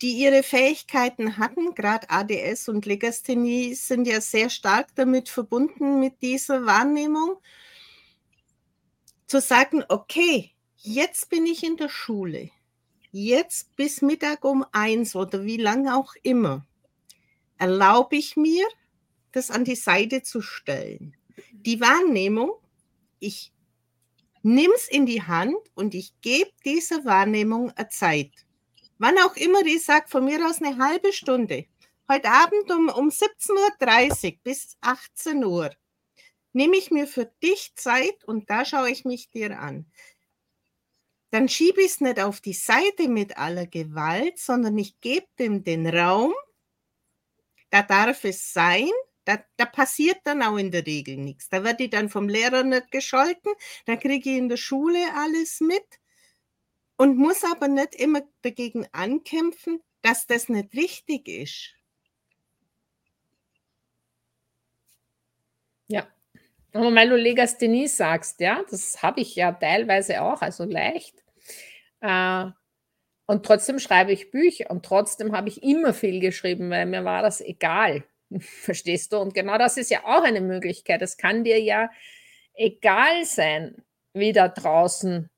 die 0.00 0.12
ihre 0.12 0.42
Fähigkeiten 0.42 1.36
hatten, 1.36 1.74
grad 1.74 2.10
ADS 2.10 2.70
und 2.70 2.86
Legasthenie 2.86 3.74
sind 3.74 4.06
ja 4.06 4.22
sehr 4.22 4.48
stark 4.48 4.94
damit 4.94 5.28
verbunden 5.28 6.00
mit 6.00 6.22
dieser 6.22 6.64
Wahrnehmung. 6.64 7.36
Zu 9.26 9.42
sagen: 9.42 9.84
„Okay, 9.88 10.52
jetzt 10.80 11.28
bin 11.30 11.46
ich 11.46 11.64
in 11.64 11.76
der 11.76 11.88
Schule. 11.88 12.50
Jetzt 13.12 13.74
bis 13.76 14.02
Mittag 14.02 14.44
um 14.44 14.64
1 14.72 15.16
oder 15.16 15.44
wie 15.44 15.56
lang 15.58 15.88
auch 15.88 16.14
immer, 16.22 16.66
erlaube 17.58 18.16
ich 18.16 18.36
mir, 18.36 18.66
das 19.32 19.50
an 19.50 19.64
die 19.64 19.76
Seite 19.76 20.22
zu 20.22 20.42
stellen.“ 20.42 21.16
Die 21.52 21.80
Wahrnehmung, 21.80 22.52
ich 23.20 23.52
nehme 24.42 24.74
es 24.74 24.88
in 24.88 25.06
die 25.06 25.22
Hand 25.22 25.56
und 25.74 25.94
ich 25.94 26.14
gebe 26.22 26.50
dieser 26.64 27.04
Wahrnehmung 27.06 27.72
a 27.76 27.88
Zeit. 27.90 28.32
Wann 28.98 29.18
auch 29.20 29.36
immer 29.36 29.62
die 29.64 29.78
sagt, 29.78 30.10
von 30.10 30.24
mir 30.26 30.46
aus 30.48 30.60
'ne 30.60 30.78
halbe 30.78 31.12
Stunde. 31.12 31.66
Heute 32.10 32.30
Abend 32.30 32.70
um 32.72 32.88
um 32.90 33.10
17:30 33.10 34.40
bis 34.44 34.76
18:00 34.82 35.76
nehme 36.54 36.76
ich 36.78 36.90
mir 36.92 37.06
für 37.08 37.26
dich 37.42 37.72
Zeit 37.76 38.24
und 38.26 38.50
da 38.50 38.64
schaue 38.66 38.90
ich 38.90 39.04
mich 39.06 39.30
dir 39.30 39.60
an. 39.60 39.86
Dann 41.32 41.48
schiebe 41.48 41.82
ich's 41.82 42.00
nicht 42.00 42.20
auf 42.20 42.40
die 42.40 42.54
Seite 42.54 43.08
mit 43.08 43.36
aller 43.36 43.66
Gewalt, 43.66 44.38
sondern 44.38 44.78
ich 44.78 44.98
gebe 45.00 45.26
dem 45.38 45.62
den 45.62 45.86
Raum. 45.86 46.32
Da 47.72 47.82
darf 47.82 48.24
es 48.24 48.52
sein. 48.52 48.88
Da 49.24 49.38
da 49.58 49.66
passiert 49.66 50.18
dann 50.24 50.42
auch 50.42 50.56
in 50.56 50.70
der 50.70 50.86
Regel 50.86 51.16
nix. 51.18 51.48
Da 51.50 51.62
werde 51.62 51.84
ich 51.84 51.90
dann 51.90 52.08
vom 52.08 52.28
Lehrer 52.28 52.62
nicht 52.64 52.90
gescholten, 52.90 53.52
dann 53.84 54.00
kriege 54.00 54.30
ich 54.30 54.36
in 54.38 54.48
der 54.48 54.56
Schule 54.56 54.98
alles 55.14 55.60
mit 55.60 55.84
und 56.96 57.16
muss 57.16 57.44
aber 57.44 57.68
nicht 57.68 57.94
immer 57.94 58.22
dagegen 58.42 58.86
ankämpfen, 58.92 59.80
dass 60.02 60.26
das 60.26 60.48
nicht 60.48 60.74
richtig 60.74 61.28
ist. 61.28 61.74
Ja. 65.88 66.08
Aber 66.72 66.94
weil 66.94 67.08
du 67.08 67.16
Legasthenie 67.16 67.88
sagst, 67.88 68.40
ja, 68.40 68.62
das 68.70 69.02
habe 69.02 69.20
ich 69.20 69.34
ja 69.34 69.52
teilweise 69.52 70.22
auch, 70.22 70.42
also 70.42 70.64
leicht. 70.64 71.14
Äh, 72.00 72.46
und 73.26 73.44
trotzdem 73.44 73.78
schreibe 73.78 74.12
ich 74.12 74.30
Bücher 74.30 74.70
und 74.70 74.84
trotzdem 74.84 75.36
habe 75.36 75.48
ich 75.48 75.62
immer 75.62 75.92
viel 75.94 76.20
geschrieben, 76.20 76.70
weil 76.70 76.86
mir 76.86 77.04
war 77.04 77.22
das 77.22 77.40
egal. 77.40 78.04
Verstehst 78.40 79.12
du? 79.12 79.18
Und 79.18 79.34
genau 79.34 79.58
das 79.58 79.76
ist 79.76 79.90
ja 79.90 80.04
auch 80.04 80.22
eine 80.22 80.40
Möglichkeit. 80.40 81.02
Es 81.02 81.16
kann 81.16 81.44
dir 81.44 81.60
ja 81.60 81.90
egal 82.54 83.24
sein, 83.24 83.82
wie 84.12 84.32
da 84.32 84.48
draußen 84.48 85.30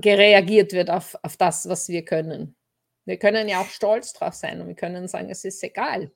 gereagiert 0.00 0.72
wird 0.72 0.90
auf, 0.90 1.16
auf 1.22 1.36
das, 1.36 1.68
was 1.68 1.88
wir 1.88 2.04
können. 2.04 2.56
Wir 3.04 3.18
können 3.18 3.48
ja 3.48 3.60
auch 3.60 3.68
stolz 3.68 4.12
drauf 4.12 4.34
sein 4.34 4.60
und 4.60 4.68
wir 4.68 4.74
können 4.74 5.08
sagen, 5.08 5.28
es 5.28 5.44
ist 5.44 5.62
egal. 5.62 6.10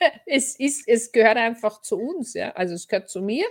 es, 0.26 0.58
ist, 0.58 0.88
es 0.88 1.12
gehört 1.12 1.36
einfach 1.36 1.82
zu 1.82 1.98
uns, 1.98 2.34
ja. 2.34 2.52
Also 2.52 2.74
es 2.74 2.88
gehört 2.88 3.08
zu 3.08 3.22
mir 3.22 3.46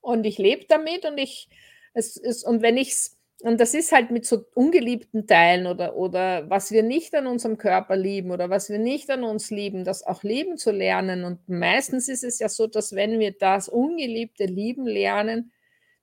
und 0.00 0.24
ich 0.24 0.38
lebe 0.38 0.66
damit 0.68 1.04
und 1.04 1.18
ich, 1.18 1.48
es 1.94 2.16
ist, 2.16 2.44
und 2.44 2.62
wenn 2.62 2.76
ich 2.76 2.90
es, 2.90 3.16
und 3.42 3.58
das 3.58 3.72
ist 3.72 3.92
halt 3.92 4.10
mit 4.10 4.26
so 4.26 4.44
ungeliebten 4.54 5.26
Teilen 5.26 5.66
oder, 5.66 5.96
oder 5.96 6.50
was 6.50 6.72
wir 6.72 6.82
nicht 6.82 7.14
an 7.14 7.26
unserem 7.26 7.56
Körper 7.56 7.96
lieben 7.96 8.32
oder 8.32 8.50
was 8.50 8.68
wir 8.68 8.78
nicht 8.78 9.08
an 9.10 9.24
uns 9.24 9.50
lieben, 9.50 9.84
das 9.84 10.06
auch 10.06 10.22
lieben 10.22 10.58
zu 10.58 10.72
lernen. 10.72 11.24
Und 11.24 11.48
meistens 11.48 12.08
ist 12.08 12.22
es 12.22 12.38
ja 12.38 12.50
so, 12.50 12.66
dass 12.66 12.94
wenn 12.94 13.18
wir 13.18 13.32
das 13.32 13.70
Ungeliebte 13.70 14.44
lieben 14.44 14.86
lernen, 14.86 15.52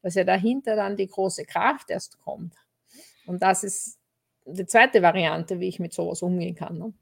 dass 0.01 0.15
ja 0.15 0.23
dahinter 0.23 0.75
dann 0.75 0.97
die 0.97 1.07
große 1.07 1.45
Kraft 1.45 1.91
erst 1.91 2.17
kommt. 2.19 2.55
Und 3.27 3.43
das 3.43 3.63
ist 3.63 3.99
die 4.45 4.65
zweite 4.65 5.01
Variante, 5.03 5.59
wie 5.59 5.67
ich 5.67 5.79
mit 5.79 5.93
sowas 5.93 6.23
umgehen 6.23 6.55
kann. 6.55 6.79
Ne? 6.79 6.93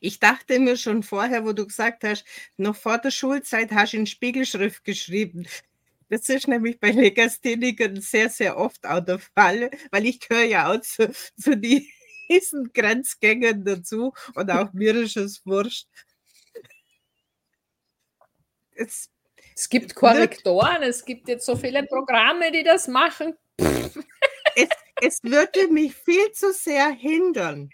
Ich 0.00 0.18
dachte 0.18 0.58
mir 0.58 0.76
schon 0.76 1.02
vorher, 1.02 1.44
wo 1.44 1.52
du 1.52 1.66
gesagt 1.66 2.04
hast, 2.04 2.24
noch 2.56 2.76
vor 2.76 2.98
der 2.98 3.10
Schulzeit 3.10 3.70
hast 3.72 3.92
du 3.92 3.98
in 3.98 4.06
Spiegelschrift 4.06 4.84
geschrieben. 4.84 5.46
Das 6.08 6.28
ist 6.28 6.48
nämlich 6.48 6.80
bei 6.80 6.90
Legasthenikern 6.90 8.00
sehr, 8.00 8.28
sehr 8.28 8.56
oft 8.56 8.84
auch 8.84 9.00
der 9.00 9.20
Fall, 9.20 9.70
weil 9.92 10.06
ich 10.06 10.20
gehöre 10.20 10.44
ja 10.44 10.72
auch 10.72 10.80
zu, 10.80 11.10
zu 11.38 11.56
diesen 11.56 12.72
Grenzgängern 12.72 13.64
dazu 13.64 14.12
und 14.34 14.50
auch 14.50 14.72
mir 14.72 14.94
ist 14.96 15.16
es 15.16 15.46
wurscht. 15.46 15.86
Es, 18.72 19.08
es 19.54 19.68
gibt 19.68 19.94
Korrektoren, 19.94 20.82
es 20.82 21.04
gibt 21.04 21.28
jetzt 21.28 21.46
so 21.46 21.54
viele 21.54 21.82
Programme, 21.86 22.50
die 22.50 22.64
das 22.64 22.88
machen. 22.88 23.34
Es, 24.56 24.68
es 25.00 25.22
würde 25.22 25.68
mich 25.68 25.94
viel 25.94 26.32
zu 26.32 26.52
sehr 26.52 26.90
hindern, 26.90 27.70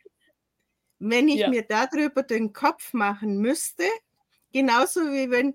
wenn 0.98 1.28
ich 1.28 1.40
ja. 1.40 1.48
mir 1.48 1.62
darüber 1.62 2.22
den 2.22 2.52
Kopf 2.52 2.92
machen 2.92 3.38
müsste, 3.38 3.84
genauso 4.52 5.00
wie 5.12 5.30
wenn 5.30 5.54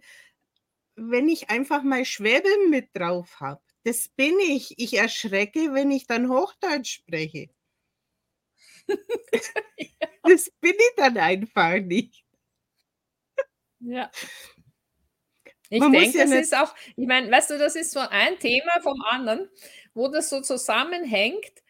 wenn 0.96 1.30
ich 1.30 1.50
einfach 1.50 1.84
mal 1.84 2.06
Schwäbeln 2.06 2.70
mit 2.70 2.90
drauf 2.94 3.40
habe. 3.40 3.62
Das 3.84 4.10
bin 4.10 4.38
ich. 4.40 4.78
Ich 4.78 4.96
erschrecke, 4.96 5.74
wenn 5.74 5.90
ich 5.90 6.06
dann 6.06 6.30
Hochdeutsch 6.30 6.96
spreche. 6.96 7.50
Das 10.24 10.52
bin 10.62 10.74
ich 10.74 10.94
dann 10.98 11.18
einfach 11.18 11.80
nicht. 11.80 12.24
Ja. 13.80 14.12
Ich 15.70 15.80
Man 15.80 15.92
denke, 15.92 16.20
ja 16.20 16.26
das 16.26 16.34
ist 16.34 16.56
auch, 16.56 16.76
ich 16.96 17.08
meine, 17.08 17.32
weißt 17.32 17.50
du, 17.50 17.58
das 17.58 17.76
ist 17.76 17.92
so 17.92 18.02
ein 18.02 18.38
Thema 18.38 18.72
vom 18.84 19.02
anderen, 19.02 19.50
wo 19.96 20.10
das 20.10 20.30
so 20.30 20.42
zusammenhängt 20.42 21.64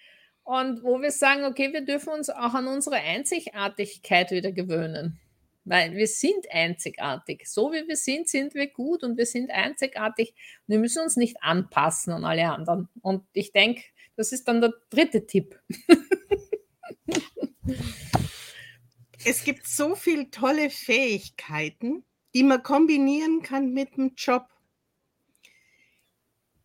und 0.51 0.83
wo 0.83 1.01
wir 1.01 1.11
sagen, 1.11 1.45
okay, 1.45 1.71
wir 1.71 1.79
dürfen 1.79 2.09
uns 2.09 2.29
auch 2.29 2.53
an 2.53 2.67
unsere 2.67 2.97
Einzigartigkeit 2.97 4.31
wieder 4.31 4.51
gewöhnen. 4.51 5.17
Weil 5.63 5.95
wir 5.95 6.07
sind 6.07 6.45
einzigartig. 6.51 7.47
So 7.47 7.71
wie 7.71 7.87
wir 7.87 7.95
sind, 7.95 8.27
sind 8.27 8.53
wir 8.53 8.67
gut 8.67 9.05
und 9.05 9.17
wir 9.17 9.25
sind 9.25 9.49
einzigartig. 9.49 10.35
Wir 10.67 10.77
müssen 10.79 11.03
uns 11.03 11.15
nicht 11.15 11.41
anpassen 11.41 12.11
an 12.11 12.25
alle 12.25 12.51
anderen. 12.51 12.89
Und 13.01 13.23
ich 13.31 13.53
denke, 13.53 13.81
das 14.17 14.33
ist 14.33 14.45
dann 14.45 14.59
der 14.59 14.73
dritte 14.89 15.25
Tipp. 15.25 15.57
es 19.23 19.45
gibt 19.45 19.65
so 19.65 19.95
viele 19.95 20.31
tolle 20.31 20.69
Fähigkeiten, 20.69 22.03
die 22.33 22.43
man 22.43 22.61
kombinieren 22.61 23.41
kann 23.41 23.71
mit 23.71 23.95
dem 23.95 24.15
Job. 24.17 24.49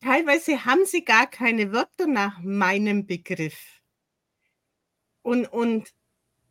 Teilweise 0.01 0.65
haben 0.65 0.87
sie 0.87 1.05
gar 1.05 1.31
keine 1.31 1.73
Wörter 1.73 2.09
nach 2.09 2.41
meinem 2.41 3.07
Begriff. 3.07 3.76
Und, 5.27 5.47
und 5.47 5.93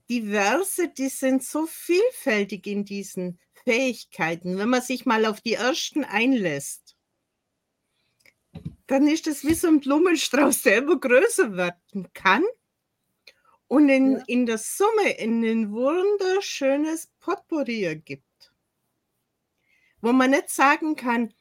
diverse, 0.09 0.89
die 0.89 1.07
sind 1.07 1.45
so 1.45 1.65
vielfältig 1.65 2.67
in 2.67 2.83
diesen 2.83 3.39
Fähigkeiten. 3.63 4.57
Wenn 4.57 4.67
man 4.67 4.81
sich 4.81 5.05
mal 5.05 5.25
auf 5.25 5.39
die 5.39 5.53
ersten 5.53 6.03
einlässt, 6.03 6.97
dann 8.87 9.07
ist 9.07 9.27
es 9.27 9.45
wie 9.45 9.53
so 9.53 9.69
ein 9.69 9.79
Blumenstrauß, 9.79 10.63
der 10.63 10.79
immer 10.79 10.99
größer 10.99 11.55
werden 11.55 12.09
kann 12.13 12.43
und 13.69 13.87
in, 13.87 14.17
in 14.27 14.45
der 14.45 14.57
Summe 14.57 15.19
in 15.19 15.41
ein 15.45 15.71
wunderschönes 15.71 17.09
Potpourri 17.21 17.85
ergibt. 17.85 18.51
Wo 20.01 20.11
man 20.11 20.31
nicht 20.31 20.49
sagen 20.49 20.97
kann, 20.97 21.33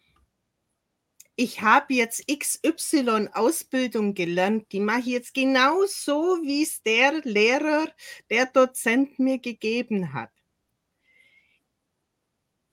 ich 1.37 1.63
habe 1.63 1.95
jetzt 1.95 2.27
XY 2.29 3.29
Ausbildung 3.33 4.15
gelernt, 4.15 4.71
die 4.71 4.81
mache 4.81 5.01
ich 5.01 5.07
jetzt 5.07 5.35
genau 5.35 5.85
so, 5.87 6.39
wie 6.43 6.63
es 6.63 6.83
der 6.83 7.21
Lehrer, 7.25 7.93
der 8.31 8.47
Dozent 8.47 9.19
mir 9.19 9.39
gegeben 9.39 10.13
hat. 10.13 10.31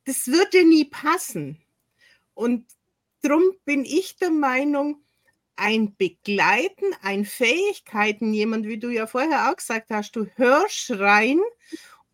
Das 0.06 0.28
würde 0.28 0.64
nie 0.64 0.86
passen. 0.86 1.62
Und 2.34 2.66
darum 3.22 3.44
bin 3.66 3.86
ich 3.86 4.16
der 4.18 4.32
Meinung, 4.32 5.04
ein 5.56 5.96
Begleiten, 5.96 6.86
ein 7.02 7.26
Fähigkeiten, 7.26 8.34
jemand, 8.34 8.68
wie 8.68 8.80
du 8.80 8.90
ja 8.90 9.06
vorher 9.06 9.50
auch 9.50 9.56
gesagt 9.56 9.92
hast, 9.92 10.16
du 10.16 10.26
hörst 10.36 10.92
rein 10.92 11.40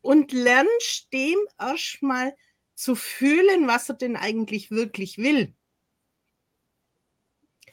und 0.01 0.31
lernst 0.31 1.07
dem 1.13 1.37
erstmal 1.57 2.35
zu 2.75 2.95
fühlen, 2.95 3.67
was 3.67 3.89
er 3.89 3.95
denn 3.95 4.15
eigentlich 4.15 4.69
wirklich 4.71 5.17
will. 5.17 5.53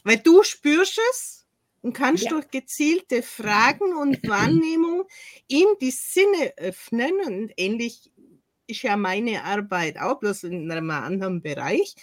Weil 0.05 0.19
du 0.19 0.43
spürst 0.43 1.01
es 1.11 1.47
und 1.83 1.93
kannst 1.93 2.25
ja. 2.25 2.31
durch 2.31 2.49
gezielte 2.49 3.23
Fragen 3.23 3.95
und 3.97 4.23
Wahrnehmung 4.29 5.05
ihm 5.49 5.69
die 5.81 5.91
Sinne 5.91 6.55
öffnen. 6.57 7.13
Und 7.27 7.53
ähnlich 7.57 8.13
ist 8.67 8.83
ja 8.83 8.97
meine 8.97 9.45
Arbeit 9.45 9.99
auch, 9.99 10.21
bloß 10.21 10.45
in 10.45 10.71
einem 10.71 10.91
anderen 10.91 11.43
Bereich. 11.43 11.95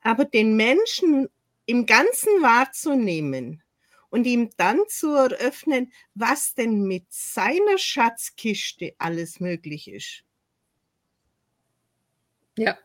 Aber 0.00 0.24
den 0.24 0.56
Menschen 0.56 1.28
im 1.66 1.86
Ganzen 1.86 2.42
wahrzunehmen 2.42 3.62
und 4.08 4.26
ihm 4.26 4.50
dann 4.56 4.80
zu 4.88 5.14
eröffnen, 5.14 5.92
was 6.14 6.54
denn 6.54 6.82
mit 6.82 7.04
seiner 7.10 7.78
Schatzkiste 7.78 8.94
alles 8.98 9.40
möglich 9.40 9.88
ist. 9.88 10.24
Ja. 12.58 12.76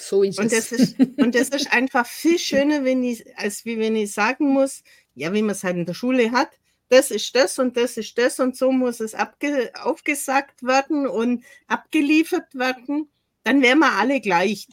So 0.00 0.22
ist 0.22 0.38
und 0.38 0.46
es. 0.46 0.70
Das 0.70 0.72
ist, 0.72 0.98
und 0.98 1.34
das 1.34 1.48
ist 1.50 1.72
einfach 1.72 2.06
viel 2.06 2.38
schöner, 2.38 2.84
wenn 2.84 3.04
ich, 3.04 3.36
als 3.38 3.64
wie 3.64 3.78
wenn 3.78 3.96
ich 3.96 4.12
sagen 4.12 4.48
muss, 4.52 4.82
ja, 5.14 5.32
wie 5.32 5.42
man 5.42 5.52
es 5.52 5.64
halt 5.64 5.76
in 5.76 5.86
der 5.86 5.94
Schule 5.94 6.32
hat, 6.32 6.50
das 6.88 7.10
ist 7.10 7.34
das 7.34 7.58
und 7.58 7.76
das 7.76 7.96
ist 7.96 8.16
das 8.18 8.40
und 8.40 8.56
so 8.56 8.70
muss 8.70 9.00
es 9.00 9.14
abge, 9.14 9.72
aufgesagt 9.80 10.62
werden 10.62 11.06
und 11.06 11.44
abgeliefert 11.66 12.54
werden, 12.54 13.08
dann 13.42 13.62
wären 13.62 13.78
wir 13.78 13.92
alle 13.92 14.20
gleich. 14.20 14.68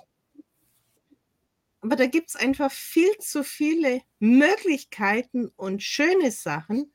Aber 1.81 1.95
da 1.95 2.05
gibt 2.05 2.29
es 2.29 2.35
einfach 2.35 2.71
viel 2.71 3.17
zu 3.19 3.43
viele 3.43 4.01
Möglichkeiten 4.19 5.47
und 5.55 5.81
schöne 5.81 6.31
Sachen, 6.31 6.93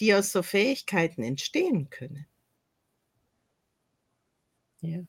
die 0.00 0.14
aus 0.14 0.32
so 0.32 0.42
Fähigkeiten 0.42 1.22
entstehen 1.22 1.90
können. 1.90 2.26
Ja. 4.80 5.00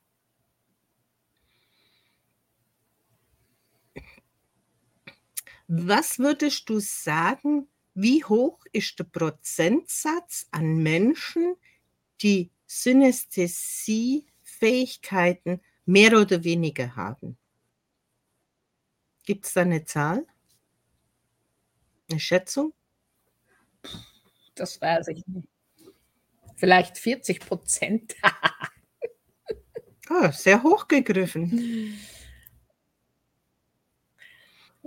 Was 5.72 6.18
würdest 6.18 6.68
du 6.68 6.80
sagen, 6.80 7.68
wie 7.94 8.24
hoch 8.24 8.66
ist 8.72 8.98
der 8.98 9.04
Prozentsatz 9.04 10.48
an 10.50 10.78
Menschen, 10.78 11.58
die 12.24 12.50
Synästhesie-Fähigkeiten 12.66 15.62
mehr 15.86 16.20
oder 16.20 16.44
weniger 16.44 16.96
haben? 16.96 17.38
Gibt 19.26 19.46
es 19.46 19.54
da 19.54 19.62
eine 19.62 19.86
Zahl? 19.86 20.26
Eine 22.10 22.20
Schätzung? 22.20 22.74
Das 24.56 24.82
weiß 24.82 25.10
ich 25.10 25.24
nicht. 25.28 25.48
Vielleicht 26.56 26.98
40 26.98 27.42
Prozent. 27.42 28.16
oh, 30.10 30.32
sehr 30.32 30.64
hoch 30.64 30.88
gegriffen. 30.88 31.96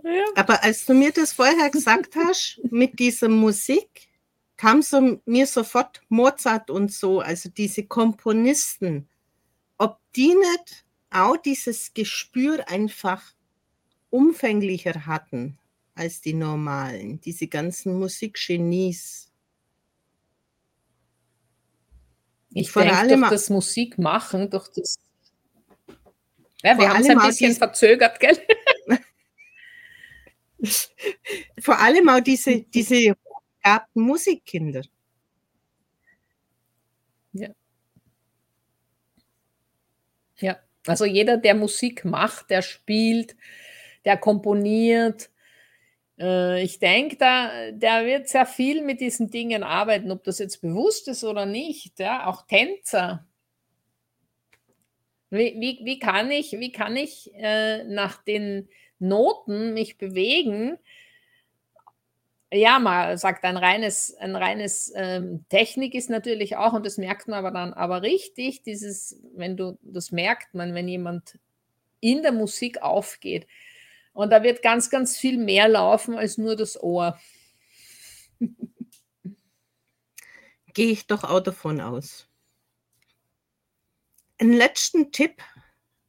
Ja. 0.04 0.24
Aber 0.34 0.62
als 0.62 0.84
du 0.86 0.94
mir 0.94 1.12
das 1.12 1.32
vorher 1.32 1.70
gesagt 1.70 2.16
hast, 2.16 2.60
mit 2.70 2.98
dieser 2.98 3.28
Musik, 3.28 4.08
kam 4.56 4.82
so 4.82 5.20
mir 5.24 5.46
sofort 5.46 6.02
Mozart 6.08 6.70
und 6.70 6.92
so, 6.92 7.20
also 7.20 7.48
diese 7.48 7.84
Komponisten, 7.84 9.08
ob 9.78 9.98
die 10.14 10.34
nicht 10.34 10.84
auch 11.10 11.36
dieses 11.36 11.94
Gespür 11.94 12.68
einfach 12.68 13.22
umfänglicher 14.10 15.06
hatten 15.06 15.58
als 15.94 16.20
die 16.20 16.34
normalen, 16.34 17.20
diese 17.20 17.48
ganzen 17.48 17.98
Musikgenies. 17.98 19.30
Ich 22.54 22.70
Vor 22.70 22.82
denke, 22.82 22.98
allem 22.98 23.20
durch 23.20 23.30
das 23.30 23.50
Musikmachen, 23.50 24.50
durch 24.50 24.68
das 24.68 24.98
ja, 26.62 26.78
wir 26.78 26.88
haben's 26.88 27.08
allem 27.08 27.18
ein 27.18 27.28
bisschen 27.28 27.54
verzögert, 27.54 28.20
gell? 28.20 28.38
Vor 31.60 31.78
allem 31.80 32.08
auch 32.08 32.20
diese 32.20 32.62
diese 32.62 33.14
Musikkinder. 33.94 34.82
Ja. 37.34 37.52
Ja, 40.38 40.56
also 40.86 41.04
jeder, 41.04 41.36
der 41.36 41.54
Musik 41.54 42.04
macht, 42.04 42.50
der 42.50 42.62
spielt, 42.62 43.36
der 44.04 44.16
komponiert, 44.16 45.30
äh, 46.20 46.62
ich 46.62 46.78
denke, 46.80 47.16
da 47.18 47.70
der 47.72 48.06
wird 48.06 48.28
sehr 48.28 48.46
viel 48.46 48.82
mit 48.84 49.00
diesen 49.00 49.30
Dingen 49.30 49.62
arbeiten, 49.64 50.10
ob 50.12 50.24
das 50.24 50.38
jetzt 50.40 50.60
bewusst 50.62 51.08
ist 51.08 51.24
oder 51.24 51.46
nicht, 51.46 51.98
ja, 52.00 52.26
auch 52.26 52.46
Tänzer. 52.46 53.26
Wie 55.30 55.56
wie 55.58 55.80
wie 55.84 55.98
kann 55.98 56.30
ich 56.30 56.52
wie 56.52 56.72
kann 56.72 56.94
ich, 56.94 57.32
äh, 57.34 57.84
nach 57.84 58.22
den 58.22 58.68
Noten 59.02 59.74
mich 59.74 59.98
bewegen? 59.98 60.78
Ja, 62.54 62.78
mal 62.78 63.16
sagt 63.16 63.44
ein 63.44 63.56
reines 63.56 64.14
ein 64.18 64.36
reines, 64.36 64.92
ähm 64.94 65.44
Technik 65.48 65.94
ist 65.94 66.10
natürlich 66.10 66.56
auch 66.56 66.74
und 66.74 66.84
das 66.84 66.98
merkt 66.98 67.26
man 67.26 67.38
aber 67.38 67.50
dann 67.50 67.72
aber 67.72 68.02
richtig, 68.02 68.62
dieses 68.62 69.18
wenn 69.34 69.56
du 69.56 69.78
das 69.82 70.12
merkt 70.12 70.52
man, 70.52 70.74
wenn 70.74 70.86
jemand 70.86 71.38
in 72.00 72.22
der 72.22 72.32
Musik 72.32 72.82
aufgeht. 72.82 73.46
Und 74.14 74.30
da 74.32 74.42
wird 74.44 74.62
ganz, 74.62 74.90
ganz 74.90 75.16
viel 75.18 75.38
mehr 75.38 75.68
laufen 75.68 76.16
als 76.18 76.38
nur 76.38 76.56
das 76.56 76.82
Ohr. 76.82 77.18
Gehe 80.74 80.90
ich 80.90 81.06
doch 81.06 81.24
auch 81.24 81.40
davon 81.40 81.80
aus. 81.80 82.26
'N 84.40 84.52
letzten 84.52 85.12
Tipp 85.12 85.42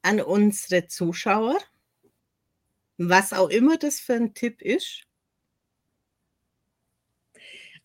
an 0.02 0.20
unsere 0.20 0.86
Zuschauer, 0.88 1.58
was 2.98 3.32
auch 3.32 3.48
immer 3.50 3.76
das 3.78 4.00
für 4.00 4.14
'n 4.14 4.34
Tipp 4.34 4.62
ist. 4.62 5.04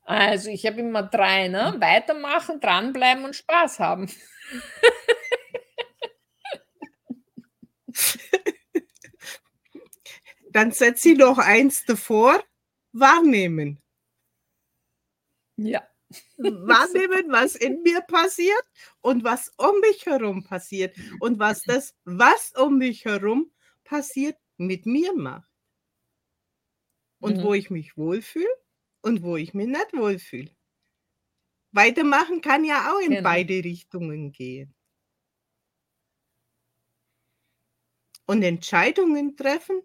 Also, 0.06 0.50
ich 0.50 0.65
habe 0.65 0.80
immer 0.82 1.04
3, 1.04 1.48
ne? 1.50 1.76
Weitermachen, 1.80 2.60
dranbleiben 2.60 3.26
und 3.26 3.36
Spaß 3.36 3.80
haben. 3.80 4.08
Dann 10.52 10.72
setze 10.72 11.10
ich 11.12 11.17
noch 11.17 11.38
eins 11.38 11.86
davor, 11.86 12.41
wahrnehmen. 12.93 13.80
Ja. 15.58 15.82
Wahrnehmen, 16.38 17.26
was 17.32 17.56
in 17.56 17.82
mir 17.84 18.02
passiert 18.02 18.63
und 19.02 19.24
was 19.24 19.52
um 19.58 19.80
mich 19.82 20.06
herum 20.06 20.43
passiert 20.43 20.95
und 21.19 21.39
was 21.39 21.65
das, 21.65 21.93
was 22.06 22.54
um 22.58 22.78
mich 22.78 23.06
herum 23.06 23.52
passiert, 23.84 24.38
mit 24.60 24.86
mir 24.86 25.15
macht. 25.15 25.50
Und 27.22 27.41
wo 27.41 27.50
Mhm. 27.50 27.54
ich 27.54 27.69
mich 27.69 27.95
wohlfühle 27.95 28.54
und 29.02 29.24
wo 29.24 29.38
ich 29.38 29.54
mich 29.54 29.67
nicht 29.67 29.93
wohlfühle. 29.93 30.52
Weitermachen 31.72 32.41
kann 32.41 32.63
ja 32.63 32.91
auch 32.93 33.00
in 33.00 33.10
Genau. 33.10 33.24
beide 33.24 33.63
Richtungen 33.63 34.32
gehen. 34.32 34.76
Und 38.28 38.43
Entscheidungen 38.43 39.36
treffen 39.36 39.82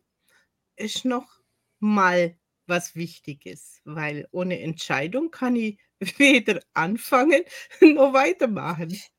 ist 0.76 1.04
noch 1.04 1.40
mal 1.80 2.38
was 2.66 2.96
Wichtiges, 2.96 3.82
weil 3.84 4.28
ohne 4.32 4.60
Entscheidung 4.60 5.32
kann 5.32 5.56
ich 5.56 5.80
weder 6.18 6.62
anfangen 6.74 7.44
noch 7.82 8.14
weitermachen. 8.14 8.96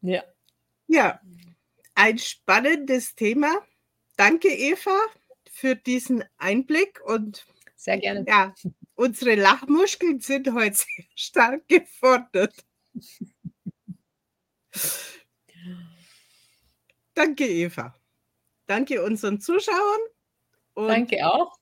Ja. 0.00 0.22
Ja, 0.86 1.20
ein 1.94 2.18
spannendes 2.18 3.14
Thema. 3.14 3.52
Danke, 4.16 4.48
Eva, 4.48 4.96
für 5.50 5.76
diesen 5.76 6.24
Einblick 6.38 7.00
und 7.04 7.46
Sehr 7.76 7.98
gerne. 7.98 8.24
ja, 8.26 8.54
unsere 8.94 9.34
Lachmuskeln 9.34 10.20
sind 10.20 10.52
heute 10.52 10.76
sehr 10.76 11.04
stark 11.14 11.68
gefordert. 11.68 12.54
Danke, 17.14 17.46
Eva. 17.46 17.94
Danke 18.66 19.02
unseren 19.02 19.40
Zuschauern 19.40 20.00
und 20.74 20.88
Danke 20.88 21.26
auch. 21.26 21.56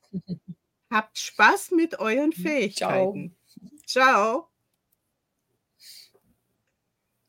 habt 0.90 1.18
Spaß 1.18 1.70
mit 1.70 1.99
euren. 1.99 2.33
Fähigkeiten. 2.33 3.37
Tschau. 3.87 4.51